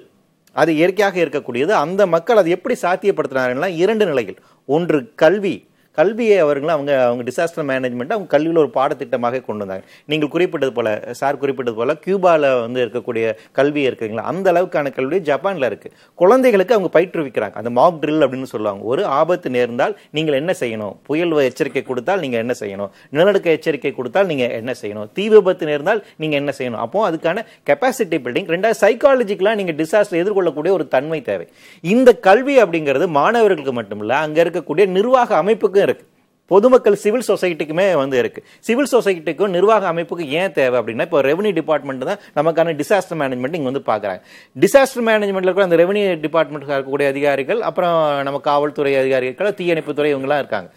[0.62, 1.74] அது இயற்கையாக இருக்கக்கூடியது.
[1.86, 4.40] அந்த மக்கள் அதை எப்படி சாத்தியப்படுத்தினார்கள்னா இரண்டு நிலையில்
[4.76, 5.56] ஒன்று கல்வி.
[6.00, 9.84] கல்வியை அவர்கள் அவங்க அவங்க டிசாஸ்டர் மேனேஜ்மெண்ட் அவங்க கல்வியில் ஒரு பாடத்திட்டமாக கொண்டு வந்தாங்க.
[10.12, 13.26] நீங்கள் குறிப்பிட்டது போல சார் குறிப்பிட்டது போல கியூபாவில் வந்து இருக்கக்கூடிய
[13.60, 14.26] கல்வி இருக்குங்களா?
[14.32, 17.56] அந்த அளவுக்கான கல்வி ஜப்பானில் இருக்குது குழந்தைகளுக்கு அவங்க பயிற்றுவிக்கிறாங்க.
[17.62, 18.84] அந்த மாக் ட்ரில் அப்படின்னு சொல்லுவாங்க.
[18.92, 20.94] ஒரு ஆபத்து நேர்ந்தால் நீங்கள் என்ன செய்யணும்?
[21.10, 22.92] புயல் எச்சரிக்கை கொடுத்தால் நீங்கள் என்ன செய்யணும்?
[23.14, 25.08] நிலநடுக்க எச்சரிக்கை கொடுத்தால் நீங்கள் என்ன செய்யணும்?
[25.18, 26.82] தீ விபத்து நேர்ந்தால் நீங்கள் என்ன செய்யணும்?
[26.86, 31.48] அப்போ அதுக்கான கெப்பாசிட்டி பில்டிங் ரெண்டாவது சைக்காலஜிக்கலாக நீங்கள் டிசாஸ்டர் எதிர்கொள்ளக்கூடிய ஒரு தன்மை தேவை.
[31.84, 36.06] இந்த கல்வி அப்படிங்கிறது மாணவர்களுக்கு மட்டுமில்ல அங்கே இருக்கக்கூடிய நிர்வாக அமைப்புக்கும் இருக்கு.
[36.52, 38.42] பொதுமக்கள் சிவில் சொசைட்டிக்குமே வந்து இருக்கு.
[38.68, 43.70] சிவில் சொசைட்டிக்கும் நிர்வாக அமைப்புக்கு ஏன் தேவை அப்படின்னா இப்போ ரெவன்யூ டிபார்ட்மெண்ட் தான் நமக்கான டிசாஸ்டர் மேனேஜ்மெண்ட் இங்கே
[43.72, 44.22] வந்து பார்க்குறாங்க.
[44.64, 47.98] டிசாஸ்டர் மேனேஜ்மெண்ட்ல கூட அந்த ரெவன்யூ டிபார்ட்மெண்ட் இருக்கக்கூடிய அதிகாரிகள் அப்புறம்
[48.28, 50.70] நம்ம காவல்துறை அதிகாரிகள் தீயணைப்புத்துறை இவங்கெல்லாம் இருக்காங்க.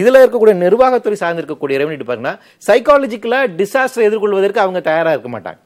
[0.00, 5.60] இதில் இருக்கக்கூடிய நிர்வாகத்துறை சார்ந்திருக்கக்கூடிய ரெவன்யூ டிபார்ட்மெண்ட் சைக்காலஜிக்கலாக டிசாஸ்டர் எதிர்கொள்வதற்கு அவங்க தயாராக இருக்க மாட்டாங்க.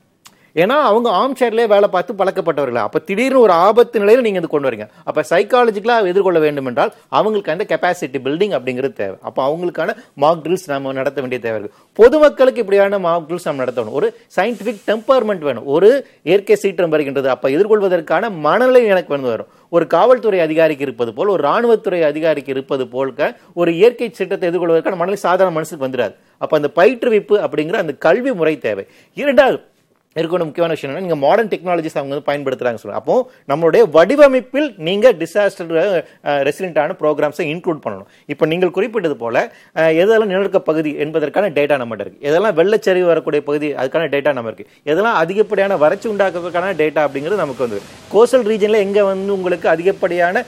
[0.62, 2.84] ஏன்னா அவங்க ஆம் சேர்லேயே வேலை பார்த்து பழக்கப்பட்டவர்கள்.
[2.88, 4.86] அப்ப திடீர்னு ஒரு ஆபத்து நிலையில நீங்க இது கொண்டு வரீங்க.
[5.04, 9.16] அப்ப சைக்காலஜிக்கலா எதிர்கொள்ள வேண்டும் என்றால் அவங்களுக்கு அந்த கெப்பாசிட்டி பில்டிங் அப்படிங்கிறது தேவை.
[9.28, 11.78] அப்ப அவங்களுக்கான மார்க் ட்ரில்ஸ் நம்ம நடத்த வேண்டிய தேவை இருக்கு.
[12.00, 15.66] பொதுமக்களுக்கு இப்படியான மார்க் ட்ரில்ஸ் நம்ம நடத்தணும் ஒரு சயின்டிபிக் டெம்பர்மெண்ட் வேணும்.
[15.66, 15.90] ஒரு
[16.22, 17.30] இயற்கை சீற்றம் வருகின்றது.
[17.34, 19.50] அப்ப எதிர்கொள்வதற்கான மனநிலை எனக்கு வந்து வரும்.
[19.68, 25.20] ஒரு காவல்துறை அதிகாரிக்கு இருப்பது போல் ஒரு ராணுவத்துறை அதிகாரிக்கு இருப்பது போல்க ஒரு இயற்கை சட்டத்தை எதிர்கொள்வதற்கான மனநிலை
[25.26, 28.84] சாதாரண மனசுக்கு வந்துடாது அப்ப அந்த பயிற்றுவிப்பு அப்படிங்கிற அந்த கல்வி முறை தேவை.
[29.14, 29.58] இரண்டாவது
[30.20, 30.48] இருக்கணும்.
[30.48, 33.14] முக்கியமான விஷயம் என்னன்னா நீங்கள் மாடர்ன் டெக்னாலஜிஸ் அவங்க வந்து பயன்படுத்துறாங்க சொல்லுங்க அப்போ
[33.52, 35.72] நம்மளுடைய வடிவமைப்பில் நீங்கள் டிசாஸ்டர்
[36.48, 38.08] ரெசிடென்டான ப்ரோக்ராம்ஸை இன்க்ளூட் பண்ணணும்.
[38.34, 39.36] இப்போ நீங்கள் குறிப்பிட்டது போல
[40.02, 44.70] எதெல்லாம் நிலநடுக்க பகுதி என்பதற்கான டேட்டா நம்மகிட்ட இருக்குது எதெல்லாம் வெள்ளச்சரிவு வரக்கூடிய பகுதி அதுக்கான டேட்டா நம்ம இருக்குது
[44.92, 47.80] எதெல்லாம் அதிகப்படியான வறட்சி உண்டாக்குறதுக்கான டேட்டா அப்படிங்கிறது நமக்கு வந்து
[48.14, 50.44] கோஸ்டல் ரீஜனில் எங்கே வந்து உங்களுக்கு அதிகப்படியான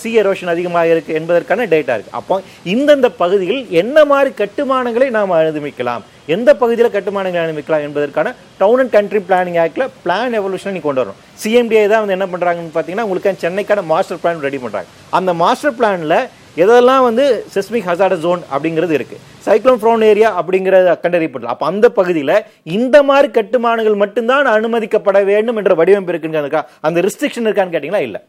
[0.00, 2.36] சி எரோஷன் அதிகமாக இருக்குது என்பதற்கான டேட்டா இருக்குது அப்போ
[2.74, 6.04] இந்தந்த பகுதியில் என்ன மாதிரி கட்டுமானங்களை நாம் அனுமதிக்கலாம்?
[6.34, 11.20] எந்த பகுதியில் கட்டுமானங்களை அனுமதிக்கலாம் என்பதற்கான டவுன் அண்ட் கண்ட்ரி பிளானிங் ஆக்டில் பிளான் எவல்யூஷன் நீ கொண்டு வரணும்.
[11.42, 16.18] சிஎம்டிஐ தான் வந்து என்ன பண்ணுறாங்கன்னு பார்த்தீங்கன்னா உங்களுக்கு சென்னைக்கான மாஸ்டர் பிளான் ரெடி பண்ணுறாங்க அந்த மாஸ்டர் பிளானில்
[16.62, 22.34] எதெல்லாம் வந்து செஸ்மிக் ஹசாட ஜோன் அப்படிங்கிறது இருக்குது சைக்ளோன் ஃப்ரோன் ஏரியா அப்படிங்கிறது கண்டறியப்படலாம் அப்போ அந்த பகுதியில்
[22.78, 28.20] இந்த மாதிரி கட்டுமானங்கள் மட்டும்தான் அனுமதிக்கப்பட வேண்டும் என்ற வடிவமைப்பு இருக்குன்னு அந்த ரிஸ்ட்ரிக்ஷன் இருக்கான்னு கேட்டிங்கன்னா இல்லை.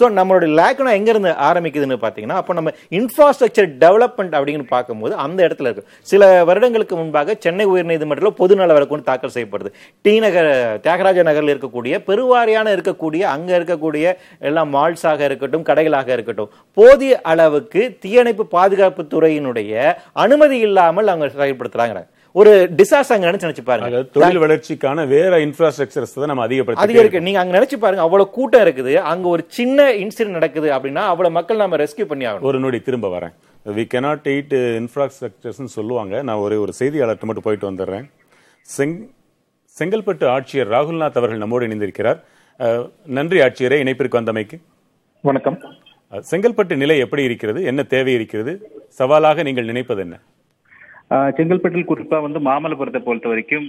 [0.00, 5.88] ஸோ நம்மளுடைய லேக்கணம் எங்கேருந்து ஆரம்பிக்குதுன்னு பார்த்தீங்கன்னா அப்போ நம்ம இன்ஃப்ராஸ்ட்ரக்சர் டெவலப்மெண்ட் அப்படின்னு பார்க்கும்போது அந்த இடத்துல இருக்கு.
[6.12, 9.70] சில வருடங்களுக்கு முன்பாக சென்னை உயர்நீதிமன்றத்தில் பொதுநல வழக்கு தாக்கல் செய்யப்படுது.
[10.04, 10.50] டி நகர்
[10.84, 14.14] தியாகராஜ நகரில் இருக்கக்கூடிய பெருவாரியான இருக்கக்கூடிய அங்கே இருக்கக்கூடிய
[14.50, 19.74] எல்லாம் மால்ஸாக இருக்கட்டும் கடைகளாக இருக்கட்டும் போதிய அளவுக்கு தீயணைப்பு பாதுகாப்பு துறையினுடைய
[20.24, 22.02] அனுமதி இல்லாமல் அவங்க செயல்படுத்துறாங்க.
[22.38, 24.00] ஒரு டிசாஸ்டர் அங்க நினைச்சு நினைச்சு பாருங்க.
[24.16, 28.92] தொழில் வளர்ச்சிக்கான வேற இன்ஃப்ராஸ்ட்ரக்சர்ஸ் தான் நம்ம அதிகப்படுத்தி அதிகரிக்க நீங்க அங்க நினைச்சு பாருங்க அவ்வளவு கூட்டம் இருக்குது.
[29.12, 32.48] அங்க ஒரு சின்ன இன்சிடென்ட் நடக்குது அப்படின்னா அவ்வளவு மக்கள் நம்ம ரெஸ்கியூ பண்ணி ஆகணும்.
[32.50, 33.34] ஒரு நொடி திரும்ப வரேன்.
[33.76, 36.22] வி cannot eat இன்ஃப்ராஸ்ட்ரக்சர்ஸ் சொல்லுவாங்க.
[36.28, 38.06] நான் ஒரே ஒரு செய்தியாளர்கிட்ட மட்டும் போயிட்டு வந்துடுறேன்.
[38.76, 38.96] செங்
[39.78, 42.18] செங்கல்பட்டு ஆட்சியர் ராகுல்நாத் அவர்கள் நம்மோடு இணைந்திருக்கிறார்.
[43.18, 44.56] நன்றி ஆட்சியரே இணைப்பிற்கு வந்தமைக்கு.
[45.28, 45.58] வணக்கம்.
[46.30, 47.60] செங்கல்பட்டு நிலை எப்படி இருக்கிறது?
[47.70, 48.52] என்ன தேவை இருக்கிறது?
[48.98, 50.16] சவாலாக நீங்கள் நினைப்பது என்ன?
[51.10, 53.68] செங்கல்பட்டில் குறிப்பா வந்து மாமல்லபுரத்தை பொறுத்த வரைக்கும்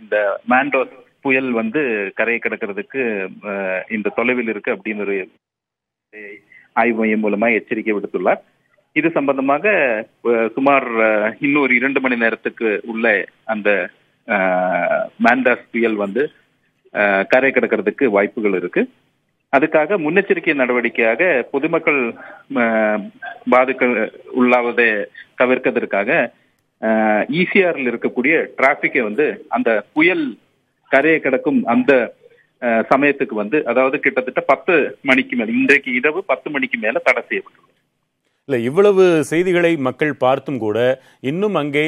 [0.00, 0.16] இந்த
[0.50, 3.02] மேண்டோஸ் புயல் வந்து கரையை கடக்கிறதுக்கு
[3.90, 5.16] இந்த தொலைவில் இருக்கு அப்படின்னு ஒரு
[6.72, 8.40] ஆய்வு மையம் மூலமா எச்சரிக்கை விடுத்துள்ளார்.
[8.92, 9.66] இது சம்பந்தமாக
[10.54, 13.90] சுமார் இன்னொரு இன்னும் ஒரு இரண்டு மணி நேரத்துக்கு உள்ள அந்த
[14.28, 16.22] ஆஹ் புயல் வந்து
[17.28, 18.82] கரை கிடக்கிறதுக்கு வாய்ப்புகள் இருக்கு.
[19.56, 22.00] அதுக்காக முன்னெச்சரிக்கை நடவடிக்கையாக பொதுமக்கள்
[22.54, 23.02] ஆஹ்
[23.50, 24.88] பாதிக்க உள்ளாவதை
[25.42, 26.10] தவிர்க்கிறதுக்காக
[27.40, 30.24] ஈசிஆர்ல இருக்கக்கூடிய டிராபிக்கை வந்து அந்த புயல்
[30.90, 31.92] கரையை கிடக்கும் அந்த
[32.90, 34.74] சமயத்துக்கு வந்து அதாவது கிட்டத்தட்ட பத்து
[35.08, 37.72] மணிக்கு மேல இன்றைக்கு இரவு பத்து மணிக்கு மேல தடை செய்யப்பட்டுள்ளது.
[38.48, 40.78] இல்ல இவ்வளவு செய்திகளை மக்கள் பார்த்தும் கூட
[41.30, 41.84] இன்னும் அங்கே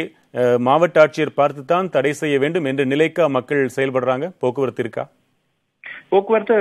[0.66, 4.26] மாவட்ட ஆட்சியர் பார்த்து தான் தடை செய்ய வேண்டும் என்ற நிலைக்கா மக்கள் செயல்படுறாங்க?
[4.42, 5.04] போக்குவரத்து இருக்கா?
[6.12, 6.56] போக்குவரத்து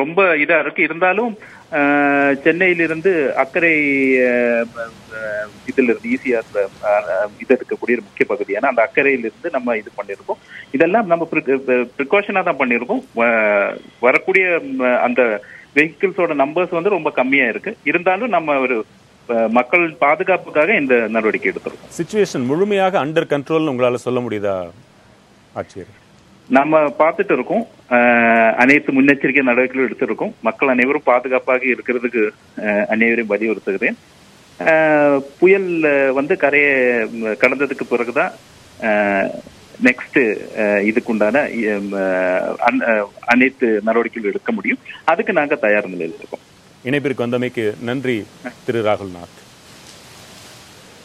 [0.00, 0.82] ரொம்ப இதா இருக்கு.
[0.88, 1.32] இருந்தாலும்
[2.44, 3.12] சென்னையிலிருந்து
[3.42, 3.72] அக்கறை
[5.70, 6.40] இதுல இருந்து ஈஸியா
[7.42, 10.40] இது இருக்கக்கூடிய ஒரு முக்கிய பகுதியான அந்த அக்கறையிலிருந்து நம்ம இது பண்ணியிருக்கோம்.
[10.76, 11.28] இதெல்லாம் நம்ம
[11.98, 13.02] ப்ரிகாஷனா தான் பண்ணியிருக்கோம்.
[14.06, 14.46] வரக்கூடிய
[15.08, 15.22] அந்த
[15.78, 17.72] வெஹிக்கிள்ஸோட நம்பர்ஸ் வந்து ரொம்ப கம்மியா இருக்கு.
[17.90, 18.78] இருந்தாலும் நம்ம ஒரு
[19.58, 21.94] மக்கள் பாதுகாப்புக்காக இந்த நடவடிக்கை எடுத்திருக்கோம்.
[22.00, 24.54] சுச்சுவேஷன் முழுமையாக அண்டர் கண்ட்ரோல்னு உங்களால சொல்ல முடியுதா
[25.60, 25.90] ஆட்சியர்?
[26.48, 27.64] நம்ம பார்த்துட்டு இருக்கோம்.
[27.90, 30.32] அஹ், அனைத்து முன்னெச்சரிக்கை நடவடிக்கைகளும் எடுத்திருக்கோம்.
[30.40, 32.22] மக்கள் அனைவரும் பாதுகாப்பாக இருக்கிறதுக்கு
[32.60, 33.98] அஹ், அனைவரையும் வலியுறுத்துகிறேன்.
[35.38, 35.68] புயல்
[36.12, 36.72] வந்து கரையை
[37.42, 38.32] கடந்ததுக்கு பிறகுதான்
[39.82, 40.18] நெக்ஸ்ட்
[40.88, 41.36] இதுக்குண்டான
[42.00, 44.80] அஹ், அனைத்து நடவடிக்கைகள் எடுக்க முடியும்.
[45.04, 46.44] அதுக்கு நாங்க தயார் நிலையில் இருக்கோம்.
[46.84, 48.16] இணைப்பிற்கு வந்தமைக்கு நன்றி
[48.66, 49.36] திரு ராகுல்நாத்.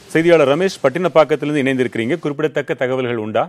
[0.10, 2.20] செய்தியாளர் ரமேஷ் பட்டினப்பாக்கத்திலிருந்து இணைந்திருக்கிறீங்க.
[2.20, 3.44] குறிப்பிடத்தக்க தகவல்கள் உண்டா?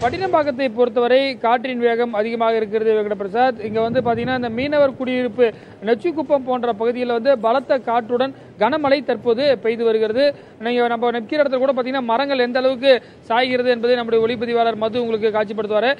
[0.00, 5.46] பட்டினம்பாக்கத்தை பொறுத்தவரை காற்றின் வேகம் அதிகமாக இருக்கிறது வெங்கட பிரசாத் இங்க வந்து பாத்தீங்கன்னா இந்த மீனவர் குடியிருப்பு
[5.84, 10.24] நெச்சிக்குப்பம் போன்ற பகுதியில் வந்து பலத்த காற்றுடன் கனமழை தற்போது பெய்து வருகிறது.
[10.64, 12.92] நீங்க நம்ம நிற்கிற இடத்துல கூட பாத்தீங்கன்னா மரங்கள் எந்த அளவுக்கு
[13.30, 15.90] சாய்கிறது என்பதை நம்முடைய ஒளிப்பதிவாளர் மது உங்களுக்கு காட்சிப்படுத்துவாரு.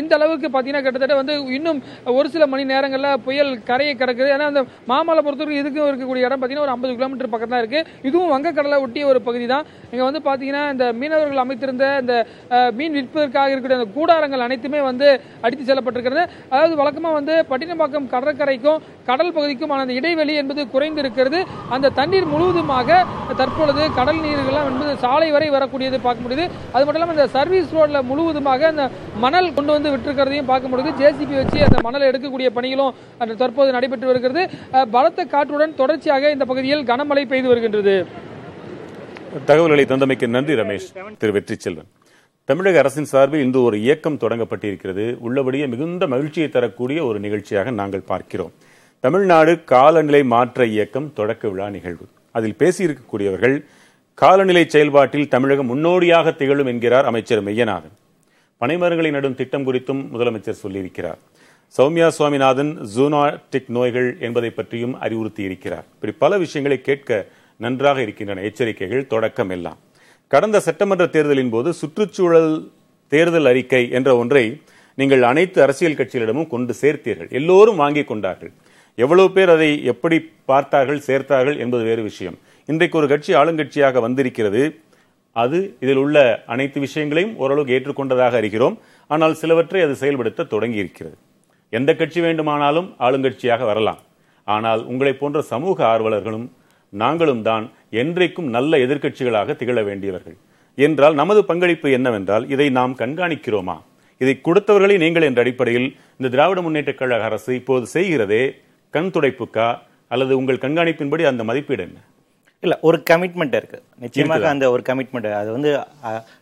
[0.00, 1.80] இந்த அளவுக்கு பாத்தீங்கன்னா கிட்டத்தட்ட வந்து இன்னும்
[2.18, 4.28] ஒரு சில மணி நேரங்களில் புயல் கரையை கடக்குது.
[4.36, 7.82] ஏன்னா அந்த மாமலை பொறுத்தவரைக்கும் இதுக்கும் இருக்கக்கூடிய இடம் பாத்தீங்கன்னா ஒரு ஐம்பது கிலோமீட்டர் பக்கம் தான் இருக்கு.
[8.08, 9.64] இதுவும் வங்கக்கடலை ஒட்டிய ஒரு பகுதி தான்.
[9.92, 12.14] இங்க வந்து பாத்தீங்கன்னா இந்த மீனவர்கள் அமைத்திருந்த இந்த
[12.78, 15.08] மீன் விற்பதற்காக இருக்கக்கூடிய அந்த கூடாரங்கள் அனைத்துமே வந்து
[15.46, 16.24] அடித்து செல்லப்பட்டிருக்கிறது.
[16.52, 21.40] அதாவது வழக்கமா வந்து பட்டினப்பாக்கம் கடற்கரைக்கும் கடல் பகுதிக்குமான அந்த இடைவெளி என்பது குறைந்து இருக்கிறது
[21.74, 22.88] அந்த தண்ணீர் முழுவதுமாக
[23.40, 26.44] தற்பொழுது கடல் நீர்கள்லாம் என்பது சாலை வரை வரக்கூடியது பார்க்க முடியுது.
[26.74, 28.84] அது மட்டும் இல்லாமல் இந்த சர்வீஸ் ரோட்ல முழுவதுமாக அந்த
[29.24, 30.92] மணல் கொண்டு வந்து விட்டுருக்கிறதையும் பார்க்க முடியுது.
[31.00, 34.42] ஜேசிபி வச்சு அந்த மணலை எடுக்கக்கூடிய பணிகளும் அந்த தற்போது நடைபெற்று வருகிறது.
[34.96, 37.94] பலத்த காற்றுடன் தொடர்ச்சியாக இந்த பகுதியில் கனமழை பெய்து வருகின்றது.
[39.50, 40.88] தகவல்களை தந்தமைக்கு நன்றி ரமேஷ்.
[41.22, 41.90] திரு வெற்றி செல்வன்
[42.48, 45.06] தமிழக அரசின் சார்பில் இன்று ஒரு இயக்கம் தொடங்கப்பட்டிருக்கிறது.
[45.26, 48.52] உள்ளபடியே மிகுந்த மகிழ்ச்சியை தரக்கூடிய ஒரு நிகழ்ச்சியாக நாங்கள் பார்க்கிறோம்.
[49.04, 52.04] தமிழ்நாடு காலநிலை மாற்ற இயக்கம் தொடக்க விழா நிகழ்வு.
[52.36, 53.56] அதில் பேசியிருக்கக்கூடியவர்கள்
[54.14, 57.94] காலநிலை செயல்பாட்டில் தமிழகம் முன்னோடியாக திகழும் என்கிறார் அமைச்சர் மெய்யநாதன்.
[58.60, 61.18] பனைமரங்களை நடும் திட்டம் குறித்தும் முதலமைச்சர் சொல்லியிருக்கிறார்.
[61.78, 67.26] சௌமியா சுவாமிநாதன் ஜூனாட்டிக் நோய்கள் என்பதை பற்றியும் அறிவுறுத்தி இருக்கிறார் இப்படி பல விஷயங்களை கேட்க
[67.56, 69.78] நன்றாக இருக்கின்றன எச்சரிக்கைகள் தொடக்கம் எல்லாம்.
[70.28, 72.52] கடந்த சட்டமன்ற தேர்தலின் போது சுற்றுச்சூழல்
[73.08, 74.46] தேர்தல் அறிக்கை என்ற ஒன்றை
[74.94, 77.30] நீங்கள் அனைத்து அரசியல் கட்சிகளிடமும் கொண்டு சேர்த்தீர்கள்.
[77.40, 78.52] எல்லோரும் வாங்கிக் கொண்டார்கள்.
[78.98, 80.16] எவ்வளவு பேர் அதை எப்படி
[80.50, 82.36] பார்த்தார்கள் சேர்த்தார்கள் என்பது வேறு விஷயம்.
[82.68, 84.62] இன்றைக்கு ஒரு கட்சி ஆளுங்கட்சியாக வந்திருக்கிறது.
[85.36, 86.16] அது இதில் உள்ள
[86.52, 88.76] அனைத்து விஷயங்களையும் ஓரளவுக்கு ஏற்றுக்கொண்டதாக அறிகிறோம்
[89.10, 91.16] ஆனால் சிலவற்றை அது செயல்படுத்த தொடங்கி இருக்கிறது
[91.72, 94.00] எந்த கட்சி வேண்டுமானாலும் ஆளுங்கட்சியாக வரலாம்.
[94.46, 96.46] ஆனால் உங்களைப் போன்ற சமூக ஆர்வலர்களும்
[96.92, 97.64] நாங்களும் தான்
[98.00, 100.36] என்றைக்கும் நல்ல எதிர்க்கட்சிகளாக திகழ வேண்டியவர்கள்.
[100.78, 103.76] என்றால் நமது பங்களிப்பு என்னவென்றால் இதை நாம் கண்காணிக்கிறோமா?
[104.20, 105.88] இதை கொடுத்தவர்களை நீங்கள் என்ற அடிப்படையில்
[106.18, 108.42] இந்த திராவிட முன்னேற்ற கழக அரசு இப்போது செய்கிறதே
[108.94, 109.66] கண் துடைப்புக்கா
[110.12, 112.00] அல்லது உங்கள் கண்காணிப்பின்படி அந்த மதிப்பீடு என்ன?
[112.64, 113.78] இல்ல ஒரு கமிட்மெண்ட் இருக்கு.
[113.98, 114.48] நிச்சயமாக?
[114.54, 115.70] அந்த ஒரு கமிட்மெண்ட் அது வந்து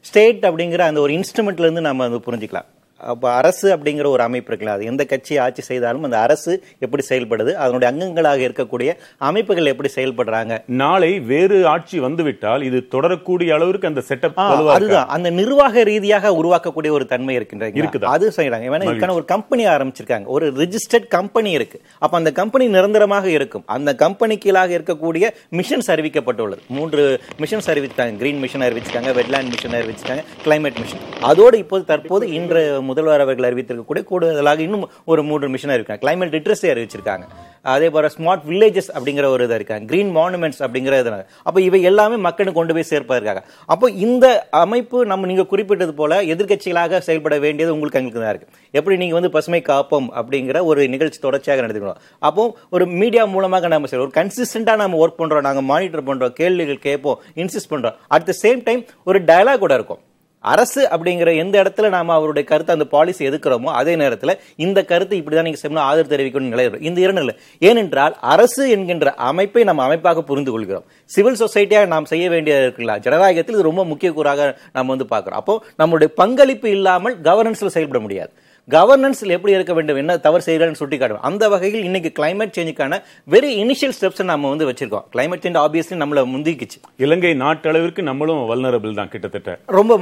[0.08, 2.68] ஸ்டேட் அப்படிங்கிற அந்த ஒரு இன்ஸ்ட்ருமெண்ட்ல இருந்து நம்ம வந்து புரிஞ்சுக்கலாம்.
[3.00, 7.52] அப்ப அரசு அப்படிங்கிற ஒரு அமைப்பு இருக்குல்ல அது எந்த கட்சி ஆட்சி செய்தாலும் அந்த அரசு எப்படி செயல்படுது
[7.52, 10.58] அதனுடைய அங்கங்களாக இருக்கக்கூடிய அமைப்புகள் எப்படி செயல்படுறாங்க.
[10.66, 15.08] நாளை வேறு ஆட்சி வந்துவிட்டால் இது தொடரக்கூடிய அளவிற்கு அந்த செட்டப் அதுதான்.
[15.08, 18.12] அந்த நிர்வாக ரீதியாக உருவாக்கக்கூடிய ஒரு தன்மை இருக்கின்றது இருக்குதா?
[18.16, 20.24] அது செய்யறாங்க ஏன்னா இதுக்கான ஒரு கம்பெனி ஆரம்பிச்சிருக்காங்க.
[20.24, 21.80] ஒரு ரிஜிஸ்டர்ட் கம்பெனி இருக்கு.
[21.98, 23.64] அப்ப அந்த கம்பெனி நிரந்தரமாக இருக்கும்.
[23.66, 26.58] அந்த கம்பெனி கீழாக இருக்கக்கூடிய மிஷன்ஸ் அறிவிக்கப்பட்டுள்ளது.
[26.66, 32.82] மூன்று மிஷன்ஸ் அறிவித்தாங்க கிரீன் மிஷன் அறிவிச்சிருக்காங்க வெட்லேண்ட் மிஷன் அறிவிச்சிருக்காங்க கிளைமேட் மிஷன் அதோடு இப்போது தற்போது இன்று
[32.90, 36.00] முதல்வர் அவர்கள் அறிவித்திருக்கக்கூடிய கூடுதலாக இன்னும் ஒரு மூன்று மிஷன் இருக்காங்க.
[36.04, 37.26] கிளைமேட் லிட்ரஸி அறிவிச்சிருக்காங்க.
[37.74, 39.84] அதே போல ஸ்மார்ட் வில்லேஜஸ் அப்படிங்கிற ஒரு இதாக இருக்காங்க.
[39.90, 41.10] கிரீன் மானுமெண்ட்ஸ் அப்படிங்கிற இது
[41.48, 43.40] அப்போ இவை எல்லாமே மக்களுக்கு கொண்டு போய் சேர்ப்பதற்காக.
[43.72, 44.26] அப்போ இந்த
[44.64, 49.32] அமைப்பு நம்ம நீங்கள் குறிப்பிட்டது போல எதிர்க்கட்சிகளாக செயல்பட வேண்டியது உங்களுக்கு எங்களுக்கு தான் இருக்குது எப்படி நீங்கள் வந்து
[49.36, 52.44] பசுமை காப்போம் அப்படிங்கிற ஒரு நிகழ்ச்சி தொடர்ச்சியாக நடத்திக்கணும் அப்போ
[52.76, 54.08] ஒரு மீடியா மூலமாக நம்ம செய்யறோம்.
[54.08, 57.18] ஒரு கன்சிஸ்டண்டாக நம்ம ஒர்க் பண்ணுறோம் நாங்கள் மானிட்டர் பண்ணுறோம் கேள்விகள் கேட்போம்.
[57.42, 60.02] இன்சிஸ்ட் பண்ணுறோம் அட் த சேம் டைம் ஒரு டயலாக் கூட இருக்கும்.
[60.40, 65.48] அரசு அப்படிங்கிற எந்த இடத்துல நாம அவருடைய கருத்தை அந்த பாலிசி எதுக்குறோமோ அதே நேரத்தில் இந்த கருத்து இப்படிதான்
[65.48, 67.34] நீங்க செய்யணும் ஆதரவு தெரிவிக்கணும் நிலை இந்த இரண்டு இல்லை.
[67.58, 72.94] ஏனென்றால் அரசு என்கின்ற அமைப்பை நம்ம அமைப்பாக புரிந்து கொள்கிறோம் சிவில் சொசைட்டியாக நாம் செய்ய வேண்டியது இருக்குல்ல?
[73.06, 74.40] ஜனநாயகத்தில் இது ரொம்ப முக்கிய கூறாக
[74.72, 75.40] நம்ம வந்து பார்க்கிறோம்.
[75.42, 78.32] அப்போ நம்மளுடைய பங்களிப்பு இல்லாமல் கவர்னன்ஸ்ல செயல்பட முடியாது.
[78.74, 82.94] கவர்னன்ஸ்ல எப்படி இருக்க வேண்டும் என்ன தவறு செய்யறன்னு சுட்டி காட்டுவோம் அந்த வகையில் இன்னைக்கு கிளைமேட் சேஞ்சுக்கான
[83.34, 85.04] வெரி இனிஷியல் ஸ்டெப்ஸ் நம்ம வந்து வச்சிருக்கோம்.
[85.14, 86.78] கிளைமேட் சேஞ்ச் ஆப்வியஸ்லி நம்மள முந்திக்குச்சு.
[86.96, 89.58] இலங்கை நாட்டளவிற்கு நம்மளும் வல்னரபிள் தான் கிட்டத்தட்ட.
[89.78, 89.98] ரொம்ப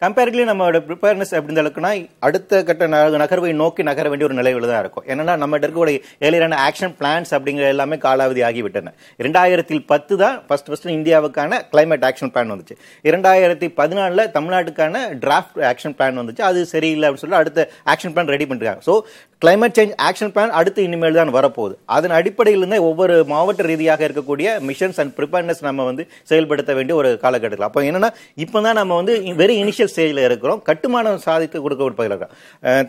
[0.00, 4.80] கம்பேரிட்லி நம்மளோட ப்ரிப்பேர்னஸ் எப்படி இருந்தாலுக்குன்னா அடுத்த கட்ட ந- நகர்வை நோக்கி நகர வேண்டிய ஒரு நிலையில் தான்
[4.80, 5.04] இருக்கும்.
[5.06, 8.86] என்னன்னா நம்ம இருக்கக்கூடிய ஏழியரான ஆக்ஷன் பிளான்ஸ் அப்படிங்கிற எல்லாமே காலாவதி ஆகிவிட்டன.
[9.22, 12.76] இரண்டாயிரத்தில் பத்து தான் ஃபர்ஸ்ட் ஃபர்ஸ்ட் இந்தியாவுக்கான கிளைமேட் ஆக்ஷன் பிளான் வந்துச்சு.
[13.02, 16.40] இரண்டாயிரத்தி பதினாலில் தமிழ்நாட்டுக்கான டிராஃப்ட் ஆக்ஷன் பிளான் வந்துச்சு.
[16.40, 18.78] அது சரியில்லை அப்படின்னு சொல்லி அடுத்த ஆக்ஷன் பிளான் ரெடி பண்ணிருக்காங்க.
[18.86, 19.00] So
[19.42, 21.74] climate change action plan அடுத்து இனிமேல் தான் வரப்போகுது.
[21.96, 27.10] அதன் அடிப்படையில் இருந்தே ஒவ்வொரு மாவட்ட ரீதியாக இருக்கக்கூடிய மிஷன்ஸ் அண்ட் ப்ரிப்பேர்னஸ் நம்ம வந்து செயல்படுத்த வேண்டிய ஒரு
[27.22, 28.10] காலகட்டத்தில் அப்போ என்னன்னா
[28.44, 30.60] இப்போ தான் நம்ம வந்து வெரி இனிஷியல் ஸ்டேஜில் இருக்கிறோம்.
[30.68, 32.26] கட்டுமானம் சாதித்து கொடுக்க ஒரு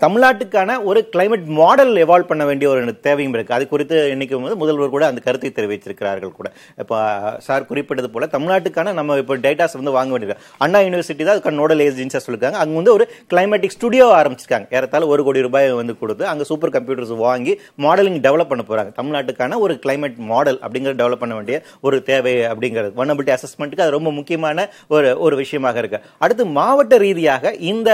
[0.03, 4.93] தமிழ்நாட்டுக்கான ஒரு கிளைமேட் மாடல் எவால்வ் பண்ண வேண்டிய ஒரு தேவையும் இருக்குது அது குறித்து இன்னைக்கு வந்து முதல்வர்
[4.97, 6.51] கூட அந்த கருத்தை தெரிவித்திருக்கிறார்கள் கூட.
[6.83, 6.99] இப்போ
[7.47, 10.37] சார் குறிப்பிட்டது போல தமிழ்நாட்டுக்கான நம்ம இப்போ டேட்டாஸ் வந்து வாங்க வேண்டியது.
[10.65, 12.59] அண்ணா யூனிவர்சிட்டி தான் அதுக்கான நோடல் ஏஜென்சியாக சொல்லிருக்காங்க.
[12.65, 14.69] அங்கே வந்து ஒரு கிளைமேட்டிக் ஸ்டுடியோ ஆரம்பிச்சிருக்காங்க.
[14.77, 17.53] ஏறத்தாழ ஒரு கோடி ரூபாய் வந்து கொடுத்து அங்க சூப்பர் கம்ப்யூட்டர்ஸ் வாங்கி
[17.85, 18.91] மாடலிங் டெவலப் பண்ண போறாங்க.
[18.99, 22.91] தமிழ்நாட்டுக்கான ஒரு கிளைமேட் மாடல் அப்படிங்கிற டெவலப் பண்ண வேண்டிய ஒரு தேவை அப்படிங்கிறது.
[22.99, 25.99] வனபிலிட்டி அசஸ்மெண்ட்டுக்கு அது ரொம்ப முக்கியமான ஒரு ஒரு விஷயமாக இருக்கு.
[26.23, 27.89] அடுத்து மாவட்ட ரீதியாக இந்த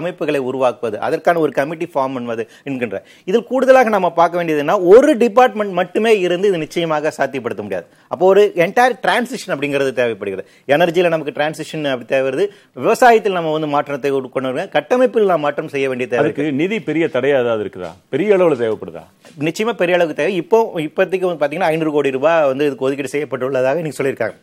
[0.00, 2.98] அமைப்புகளை உருவாக்குவது அதற்கான ஒரு கமிட்டி ஃபார்ம் பண்ணுவது என்கின்ற.
[3.30, 7.86] இதில் கூடுதலாக நம்ம பார்க்க வேண்டியதுன்னா ஒரு டிபார்ட்மெண்ட் மட்டுமே இருந்து இது நிச்சயமாக சாத்தியப்படுத்த முடியாது.
[8.12, 10.48] அப்போ ஒரு என்டையர் டிரான்சிஷன் அப்படிங்கிறது தேவைப்படுகிறது.
[10.74, 12.46] எனர்ஜியில் நமக்கு டிரான்சிஷன் அப்படி தேவைப்படுது.
[12.84, 16.44] விவசாயத்தில் நம்ம வந்து மாற்றத்தை கொண்டு கட்டமைப்பில் நாம் மாற்றம் செய்ய வேண்டிய தேவை இருக்கு.
[16.60, 17.92] நிதி பெரிய தடையா ஏதாவது இருக்குதா?
[18.12, 19.04] பெரிய அளவுல தேவைப்படுதா?
[19.46, 20.32] நிச்சயமா பெரிய அளவுக்கு தேவை.
[20.42, 24.36] இப்போ இப்போதைக்கு வந்து பாத்தீங்கன்னா ஐநூறு கோடி ரூபாய் வந்து இதுக்கு ஒதுக்கீடு செய்யப்பட்டுள்ளதாக நீங்க சொல்லியிருக்காங்க.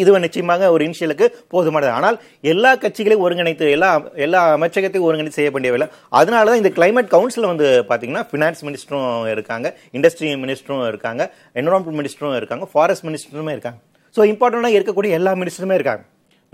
[0.00, 1.90] இது நிச்சயமாக ஒரு இனிஷியலுக்கு போதுமானது.
[1.98, 2.16] ஆனால்
[2.52, 3.88] எல்லா கட்சிகளையும் ஒருங்கிணைத்து எல்லா
[4.26, 9.74] எல்லா அமைச்சகத்தையும் ஒருங்கிணைத்து செய்ய வேண்டியவில்லை அதனால தான் இந்த கிளைமேட் கவுன்சில் வந்து பாத்தீங்கன்னா ஃபினான்ஸ் மினிஸ்டரும் இருக்காங்க
[9.98, 11.24] இண்டஸ்ட்ரி மினிஸ்டரும் இருக்காங்க
[11.62, 13.78] என்வரான்மெண்ட் மினிஸ்டரும் இருக்காங்க ஃபாரஸ்ட் மினிஸ்டருமே இருக்காங்க.
[14.16, 16.04] ஸோ இம்பார்ட்டண்டாக இருக்கக்கூடிய எல்லா மினிஸ்டருமே இருக்காங்க.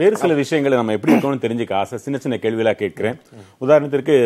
[0.00, 1.98] வேறு சில விஷயங்களை நம்ம எப்படி இருக்கணும்னு தெரிஞ்சுக்க ஆசை.
[2.06, 3.18] சின்ன சின்ன கேள்விகளா கேட்கிறேன்.
[3.64, 4.16] உதாரணத்திற்கு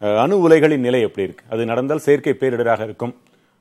[0.00, 1.44] அணு உலைகளின் நிலை எப்படி இருக்கு?
[1.50, 3.14] அது நடந்தால் செயற்கை பேரிடராக இருக்கும்.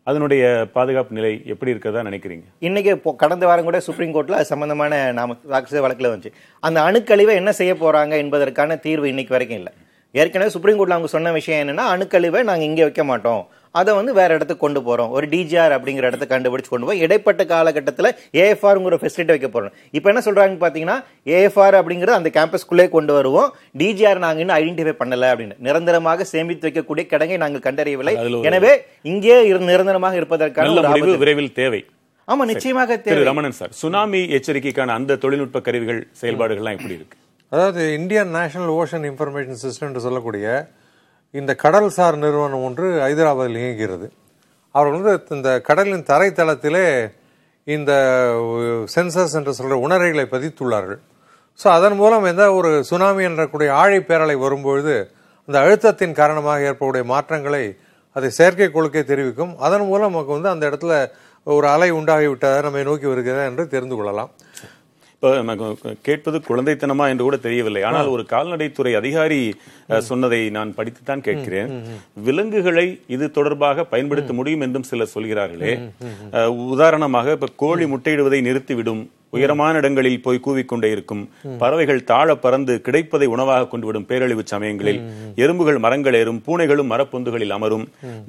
[0.04, 2.44] அதனுடைய பாதுகாப்பு நிலை எப்படி இருக்கதா நினைக்கிறீங்க?
[2.60, 6.32] இன்னைக்கு இப்போ கடந்த வாரம் கூட சுப்ரீம் கோர்ட்ல அது சம்பந்தமான நாம தாக்கல் வந்துச்சு.
[6.60, 9.74] அந்த அணுக்கழிவை என்ன செய்ய போறாங்க என்பதற்கான தீர்வு இன்னைக்கு வரைக்கும் இல்லை.
[10.12, 13.48] ஏற்கனவே சுப்ரீம் கோர்ட்ல அவங்க சொன்ன விஷயம் என்னன்னா அணுக்கழிவை நாங்க இங்கே வைக்க மாட்டோம்.
[13.80, 15.10] அதை வந்து வேற இடத்துக்கு கொண்டு போறோம்.
[15.16, 18.10] ஒரு டிஜிஆர் அப்படிங்கிற இடத்த கண்டுபிடிச்சு கொண்டு போய் இடைப்பட்ட காலகட்டத்தில்
[18.44, 19.74] ஏஎஃப்ஆர்ங்கிற ஃபெசிலிட்டி வைக்க போறோம்.
[19.98, 20.98] இப்போ என்ன சொல்றாங்க பாத்தீங்கன்னா
[21.38, 23.50] ஏஎஃப்ஆர் அப்படிங்கிறது அந்த கேம்பஸ்குள்ளே கொண்டு வருவோம்.
[23.82, 25.58] டிஜிஆர் நாங்க இன்னும் ஐடென்டிஃபை பண்ணல அப்படின்னு.
[25.68, 28.16] நிரந்தரமாக சேமித்து வைக்கக்கூடிய கிடங்கை நாங்கள் கண்டறியவில்லை.
[28.52, 28.74] எனவே
[29.14, 29.36] இங்கே
[29.74, 31.18] நிரந்தரமாக இருப்பதற்கான.
[31.26, 31.82] விரைவில் தேவை.
[32.34, 33.28] ஆமா நிச்சயமாக திரு தேவை.
[33.32, 37.18] ரமணன் சார் சுனாமி எச்சரிக்கைக்கான அந்த தொழில்நுட்ப கருவிகள் செயல்பாடுகள்லாம் எப்படி இருக்கு?
[37.52, 40.46] அதாவது Indian national ocean information system என்று சொல்லக்கூடிய
[41.34, 44.08] இந்த கடல்சார் நிறுவனம் ஒன்று ஹைதராபாத்தில் இயங்குகிறது.
[44.76, 46.86] அவர்கள் வந்து இந்த கடலின் தரைத்தளத்திலே
[47.68, 47.92] இந்த
[48.94, 51.00] சென்சஸ் என்று சொல்கிற உணரைகளை பதித்துள்ளார்கள்.
[51.60, 54.96] ஸோ அதன் மூலம் எந்த ஒரு சுனாமி என்றக்கூடிய ஆழிப்பேரலை வரும்பொழுது
[55.48, 57.64] அந்த அழுத்தத்தின் காரணமாக ஏற்படக்கூடிய மாற்றங்களை
[58.16, 59.54] அதை செயற்கைக்கோளுக்கே தெரிவிக்கும்.
[59.66, 60.94] அதன் மூலம் நமக்கு வந்து அந்த இடத்துல
[61.48, 64.32] ஒரு அலை உண்டாகிவிட்டதை நம்மை நோக்கி வருகிறதா என்று தெரிந்து கொள்ளலாம்.
[66.08, 67.82] கேட்பது குழந்தைத்தனமா என்று கூட தெரியவில்லை.
[67.90, 69.42] ஆனால் ஒரு கால்நடைத்துறை அதிகாரி
[70.10, 71.72] சொன்னதை நான் படித்துத்தான் கேட்கிறேன்.
[72.28, 75.74] விலங்குகளை இது தொடர்பாக பயன்படுத்த முடியும் என்றும் சிலர் சொல்கிறார்களே.
[76.76, 79.04] உதாரணமாக இப்ப கோழி முட்டையிடுவதை நிறுத்திவிடும்.
[79.38, 81.24] உயரமான இடங்களில் போய் கூவிக்கொண்டே இருக்கும்.
[81.62, 85.00] பறவைகள் தாழ பறந்து கிடைப்பதை உணவாக கொண்டுவிடும் பேரழிவு சமயங்களில்
[85.44, 87.86] எறும்புகள் மரங்கள் ஏறும் பூனைகளும் மரப்பொந்துகளில் அமரும்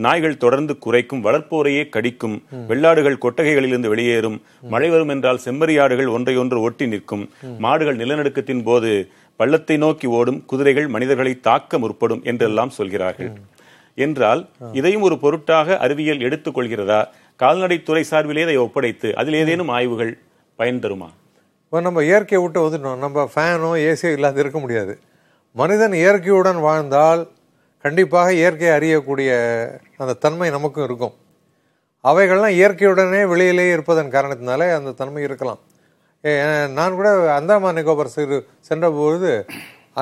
[0.06, 2.36] நாய்கள் தொடர்ந்து குறைக்கும் வளர்ப்போரையே கடிக்கும்
[2.70, 4.38] வெள்ளாடுகள் கொட்டகைகளிலிருந்து வெளியேறும்
[4.74, 7.26] மழை வரும் என்றால் செம்மறியாடுகள் ஒன்றையொன்று ஒட்டி நிற்கும்
[7.66, 8.92] மாடுகள் நிலநடுக்கத்தின் போது
[9.40, 13.30] பள்ளத்தை நோக்கி ஓடும் குதிரைகள் மனிதர்களை தாக்க முற்படும் என்றெல்லாம் சொல்கிறார்கள்.
[13.98, 14.40] என்றால்
[14.78, 16.98] இதையும் ஒரு பொருட்டாக அறிவியல் எடுத்துக் கொள்கிறதா?
[17.40, 20.12] கால்நடைத்துறை சார்பிலே இதை ஒப்படைத்து அதில் ஏதேனும் ஆய்வுகள்
[20.60, 21.08] பயன் தருமா?
[21.64, 24.92] இப்போ நம்ம இயற்கையை விட்டு வந்துட்டோம் நம்ம ஃபேனோ ஏசியோ இல்லாத இருக்க முடியாது.
[25.60, 27.22] மனிதன் இயற்கையுடன் வாழ்ந்தால்
[27.84, 29.30] கண்டிப்பாக இயற்கையை அறியக்கூடிய
[30.02, 31.14] அந்த தன்மை நமக்கும் இருக்கும்.
[32.10, 35.60] அவைகள்லாம் இயற்கையுடனே வெளியிலேயே இருப்பதன் காரணத்தினாலே அந்த தன்மை இருக்கலாம்.
[36.78, 38.38] நான் கூட அந்தமான் நிக்கோபர் சிறு
[38.68, 39.32] சென்றபொழுது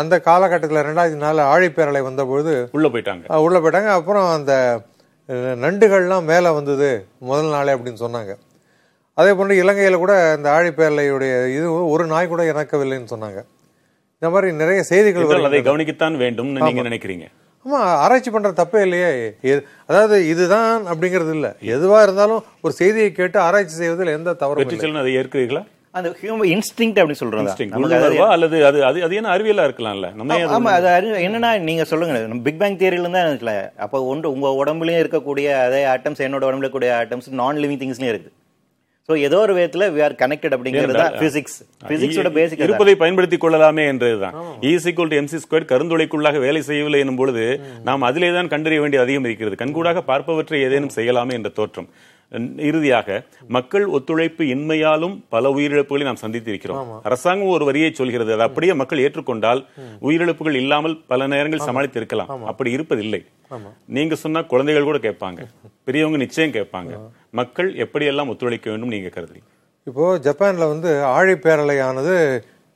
[0.01, 3.25] அந்த காலகட்டத்தில் ரெண்டாயிரத்தி நாலு ஆழிப்பேரலை வந்தபொழுது உள்ள போயிட்டாங்க.
[3.47, 3.91] உள்ள போயிட்டாங்க.
[3.99, 4.53] அப்புறம் அந்த
[5.65, 6.89] நண்டுகள்லாம் மேலே வந்தது
[7.29, 8.33] முதல் நாளே அப்படின்னு சொன்னாங்க.
[9.19, 13.41] அதே போன்று இலங்கையில் கூட இந்த ஆழிப்பேரலையுடைய இது ஒரு நாய் கூட இறக்கவில்லைன்னு சொன்னாங்க.
[14.19, 15.61] இந்த மாதிரி நிறைய செய்திகள் அதை.
[15.71, 17.27] கவனிக்கத்தான் வேண்டும் நீங்க நினைக்கிறீங்க?
[17.67, 19.11] ஆமா ஆராய்ச்சி பண்ற தப்பே இல்லையே.
[19.91, 21.49] அதாவது இதுதான் அப்படிங்கிறது இல்ல.
[21.77, 24.85] எதுவா இருந்தாலும் ஒரு செய்தியை கேட்டு ஆராய்ச்சி செய்வதில் எந்த தவறும் வெற்றி இல்லை.
[24.87, 25.63] செல்வன் அதை ஏற்கிறீர்களா?
[25.99, 30.09] அந்த ஹியூமன் இன்ஸ்டிங் அப்படி சொல்றோம் Instinct, உள்ளுணர்வா அல்லது அது அது அது என்ன அறிவியலா இருக்கலாம்ல?
[30.21, 30.89] நம்ம ஆமா அது
[31.27, 33.55] என்னன்னா நீங்க சொல்லுங்க நம்ம பிக் பேங் தியரியில தான் இருக்குல்ல.
[33.85, 38.33] அப்போ ஒன்று உங்க உடம்புலயும் இருக்கக்கூடிய அதே ஆட்டம்ஸ் என்னோட உடம்புல இருக்கக்கூடிய ஆட்டம்ஸ் நான் லிவிங் திங்ஸ்லயும் இருக்கு.
[39.09, 41.57] சோ ஏதோ ஒரு விதத்துல வி ஆர் கனெக்டட் அப்படிங்கிறது தான் பிசிக்ஸ்
[41.89, 44.37] பிசிக்ஸோட பேசிக் இருப்பதை பயன்படுத்திக் கொள்ளலாமே என்றதுதான்.
[44.71, 47.45] ஈசிக்குள் டு எம்சி ஸ்கொயர் கருந்துளைக்குள்ளாக வேலை செய்யவில்லை எனும் பொழுது
[47.89, 49.57] நாம் அதிலே தான் கண்டறிய வேண்டியது அதிகம் இருக்கிறது.
[49.63, 51.89] கண்கூடாக பார்ப்பவற்றை ஏதேனும் செய்யலாமே என்ற தோற்றம்.
[52.59, 57.01] இறுதியாக மக்கள் ஒத்துழைப்பு இன்மையாலும் பல உயிரிழப்புகளை நாம் சந்தித்திருக்கிறோம்.
[57.03, 59.61] அரசாங்கம் ஒரு வரியை சொல்கிறது அது அப்படியே மக்கள் ஏற்றுக்கொண்டால்
[60.01, 62.29] உயிரிழப்புகள் இல்லாமல் பல நேரங்கள் சமாளித்து இருக்கலாம்.
[62.45, 63.21] அப்படி இருப்பதில்லை.
[63.87, 65.41] நீங்க சொன்னா குழந்தைகள் கூட கேட்பாங்க.
[65.85, 66.93] பெரியவங்க நிச்சயம் கேட்பாங்க.
[67.31, 69.49] மக்கள் எப்படியெல்லாம் ஒத்துழைக்க வேண்டும் நீங்க கருதுறீங்க
[69.87, 72.15] இப்போ ஜப்பான்ல வந்து ஆழிப்பேரலையானது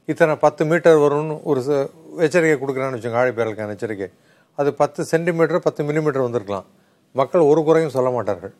[0.07, 1.61] இத்தனை பத்து மீட்டர் வரும்னு ஒரு
[2.19, 4.09] எச்சரிக்கை கொடுக்குறான்னு வச்சுக்கோங்க ஆழிப்பேரலுக்கான எச்சரிக்கை.
[4.59, 6.67] அது பத்து சென்டிமீட்டர் பத்து மில்லிமீட்டர் வந்திருக்கலாம்.
[7.15, 8.55] மக்கள் ஒரு குறையும் சொல்ல மாட்டார்கள்.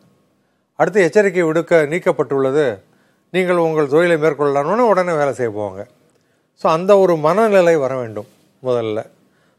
[0.79, 2.65] அடுத்து எச்சரிக்கை விடுக்க நீக்கப்பட்டுள்ளது.
[3.33, 5.81] நீங்கள் உங்கள் தொழிலை மேற்கொள்ளலாம்னு உடனே வேலை செய்ய போவாங்க.
[6.61, 8.29] ஸோ அந்த ஒரு மனநிலை வர வேண்டும்
[8.63, 8.99] முதல்ல.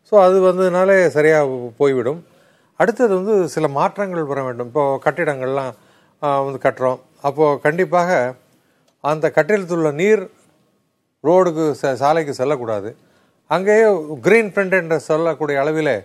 [0.08, 2.20] ஸோ அது வந்ததுனாலே சரியாக போய்விடும்.
[2.80, 4.66] அடுத்தது வந்து சில மாற்றங்கள் வர வேண்டும்.
[4.66, 5.72] இப்போது கட்டிடங்கள்லாம்
[6.46, 7.00] வந்து கட்டுறோம்.
[7.22, 8.10] அப்போது கண்டிப்பாக
[9.04, 10.22] அந்த கட்டிடத்தில் உள்ள நீர்
[11.24, 12.90] ரோடுக்கு ச- சாலைக்கு செல்லக்கூடாது.
[13.50, 13.86] அங்கேயே
[14.20, 15.96] கிரீன் ஃப்ரண்ட் என்று சொல்லக்கூடிய அளவிலே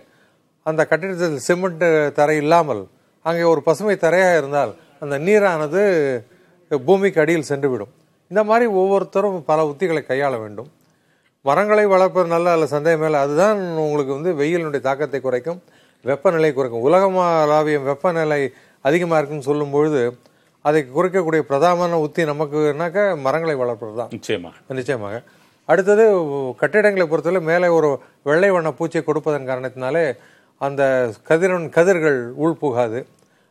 [0.66, 2.82] அந்த கட்டிடத்தில் சிமெண்ட் தரை இல்லாமல்
[3.26, 5.82] அங்கே ஒரு பசுமை தரையாக இருந்தால் அந்த நீரானது
[6.70, 7.92] பூமிக்கு அடியில் சென்றுவிடும்.
[8.28, 10.70] இந்த மாதிரி ஒவ்வொருத்தரும் பல உத்திகளை கையாள வேண்டும்.
[11.42, 15.60] மரங்களை வளர்ப்பது நல்ல அல்ல சந்தேகம் மேலே அதுதான் உங்களுக்கு வந்து வெயிலினுடைய தாக்கத்தை குறைக்கும்
[16.04, 16.84] வெப்பநிலை குறைக்கும்.
[16.88, 18.40] உலகளாவிய வெப்பநிலை
[18.80, 20.16] அதிகமாக இருக்குன்னு சொல்லும்பொழுது
[20.62, 24.08] அதை குறைக்கக்கூடிய பிரதான உத்தி நமக்குனாக்க மரங்களை வளர்ப்பது தான்.
[24.10, 24.54] நிச்சயமாக.
[24.68, 25.22] நிச்சயமாக.
[25.64, 26.04] அடுத்தது
[26.60, 27.88] கட்டிடங்களை பொறுத்தவரை மேலே ஒரு
[28.22, 30.04] வெள்ளை வண்ண பூச்சியை கொடுப்பதன் காரணத்தினாலே
[30.58, 30.82] அந்த
[31.28, 33.06] கதிரவன் கதிர்கள் உள்புகாது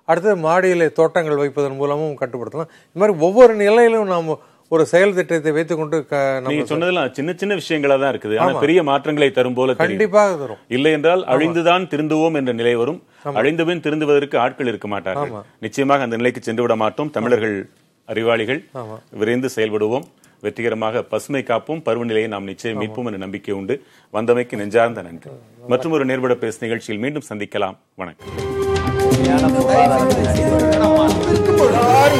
[0.05, 2.67] அடுத்தது மாடியிலே தோட்டங்கள் வைப்பதன் மூலமும் கட்டுப்படுத்தலாம்.
[2.67, 6.05] இந்த மாதிரி ஒவ்வொரு நிலையிலும் நாம் ஒரு செயல் திட்டத்தை வைத்துக்கொண்டு
[6.47, 8.37] நீங்க சொன்னதெல்லாம் சின்ன சின்ன விஷயங்களா தான் இருக்குது.
[8.37, 8.59] ஆனா.
[8.59, 9.73] பெரிய மாற்றங்களை தரும் போல.
[9.73, 10.57] கண்டிப்பாக தரும்.
[10.67, 13.03] இல்லை என்றால் அழிந்துதான் திருந்துவோம் என்ற நிலை வரும்.
[13.25, 15.29] அழிந்தபின் திருந்துவதற்கு ஆட்கள் இருக்க மாட்டார்கள்.
[15.59, 17.09] நிச்சயமாக அந்த நிலைக்கு சென்று விட மாட்டோம்.
[17.09, 17.69] தமிழர்கள்
[18.05, 18.63] அறிவாளிகள்.
[19.11, 20.03] விரைந்து செயல்படுவோம்.
[20.41, 23.83] வெற்றிகரமாக பசுமை காப்போம் பருவநிலையை நாம் நிச்சயம் மீட்போம் என்ற நம்பிக்கை உண்டு.
[24.13, 25.29] வந்தமைக்கு நெஞ்சார்ந்த நன்றி.
[25.67, 27.77] மற்றும் ஒரு நேர்பட பேசு நிகழ்ச்சியில் மீண்டும் சந்திக்கலாம்.
[27.95, 28.54] வணக்கம்.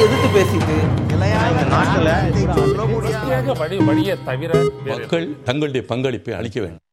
[0.06, 0.78] எதிர்த்து பேசிட்டு
[4.86, 6.84] மக்கள் தங்களுடைய பங்களிப்பை அளிக்க வேண்டும்.